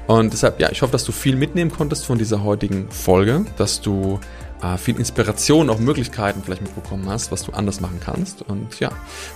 Und 0.08 0.32
deshalb, 0.32 0.60
ja, 0.60 0.70
ich 0.72 0.82
hoffe, 0.82 0.92
dass 0.92 1.04
du 1.04 1.12
viel 1.12 1.36
mitnehmen 1.36 1.72
konntest 1.72 2.06
von 2.06 2.18
dieser 2.18 2.44
heutigen 2.44 2.90
Folge, 2.92 3.46
dass 3.58 3.82
du 3.82 4.20
äh, 4.62 4.78
viel 4.78 4.98
Inspiration, 4.98 5.70
auch 5.70 5.80
Möglichkeiten 5.80 6.42
vielleicht 6.44 6.62
mitbekommen 6.62 7.10
hast, 7.10 7.32
was 7.32 7.44
du 7.44 7.52
anders 7.52 7.82
machen 7.82 8.00
kannst. 8.04 8.42
Und 8.42 8.80
ja, 8.80 8.92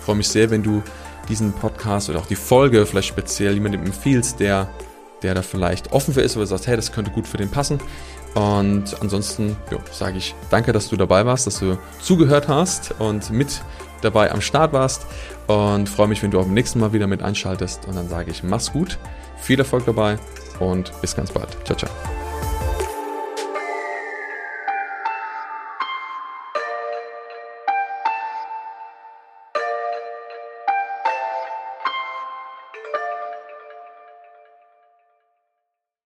freue 0.06 0.16
mich 0.16 0.28
sehr, 0.28 0.50
wenn 0.50 0.64
du 0.64 0.82
diesen 1.30 1.54
Podcast 1.54 2.10
oder 2.10 2.20
auch 2.20 2.26
die 2.26 2.36
Folge 2.36 2.86
vielleicht 2.86 3.08
speziell 3.08 3.54
jemandem 3.54 3.86
empfiehlst, 3.86 4.40
der, 4.40 4.70
der 5.24 5.34
da 5.34 5.42
vielleicht 5.42 5.92
offen 5.92 6.14
für 6.14 6.22
ist 6.22 6.38
oder 6.38 6.46
sagt, 6.46 6.68
hey, 6.68 6.76
das 6.76 6.92
könnte 6.92 7.12
gut 7.12 7.28
für 7.28 7.38
den 7.38 7.50
passen. 7.50 7.80
Und 8.34 8.96
ansonsten 9.02 9.58
sage 9.92 10.18
ich 10.18 10.36
danke, 10.50 10.72
dass 10.72 10.90
du 10.90 10.96
dabei 10.96 11.26
warst, 11.26 11.48
dass 11.48 11.60
du 11.60 11.78
zugehört 12.02 12.48
hast 12.48 12.96
und 13.00 13.30
mit 13.30 13.62
dabei 14.02 14.32
am 14.32 14.42
Start 14.42 14.74
warst. 14.74 15.06
Und 15.52 15.90
freue 15.90 16.08
mich, 16.08 16.22
wenn 16.24 16.32
du 16.32 16.40
auch 16.40 16.46
beim 16.46 16.54
nächsten 16.54 16.80
Mal 16.80 16.94
wieder 16.94 17.08
mit 17.08 17.22
einschaltest. 17.22 17.86
Und 17.88 17.96
dann 17.96 18.08
sage 18.08 18.32
ich, 18.32 18.44
mach's 18.44 18.72
gut, 18.72 18.98
viel 19.38 19.60
Erfolg 19.60 19.86
dabei 19.86 20.18
und 20.60 20.92
bis 21.02 21.16
ganz 21.16 21.32
bald. 21.32 21.58
Ciao, 21.66 21.78
ciao. 21.78 22.21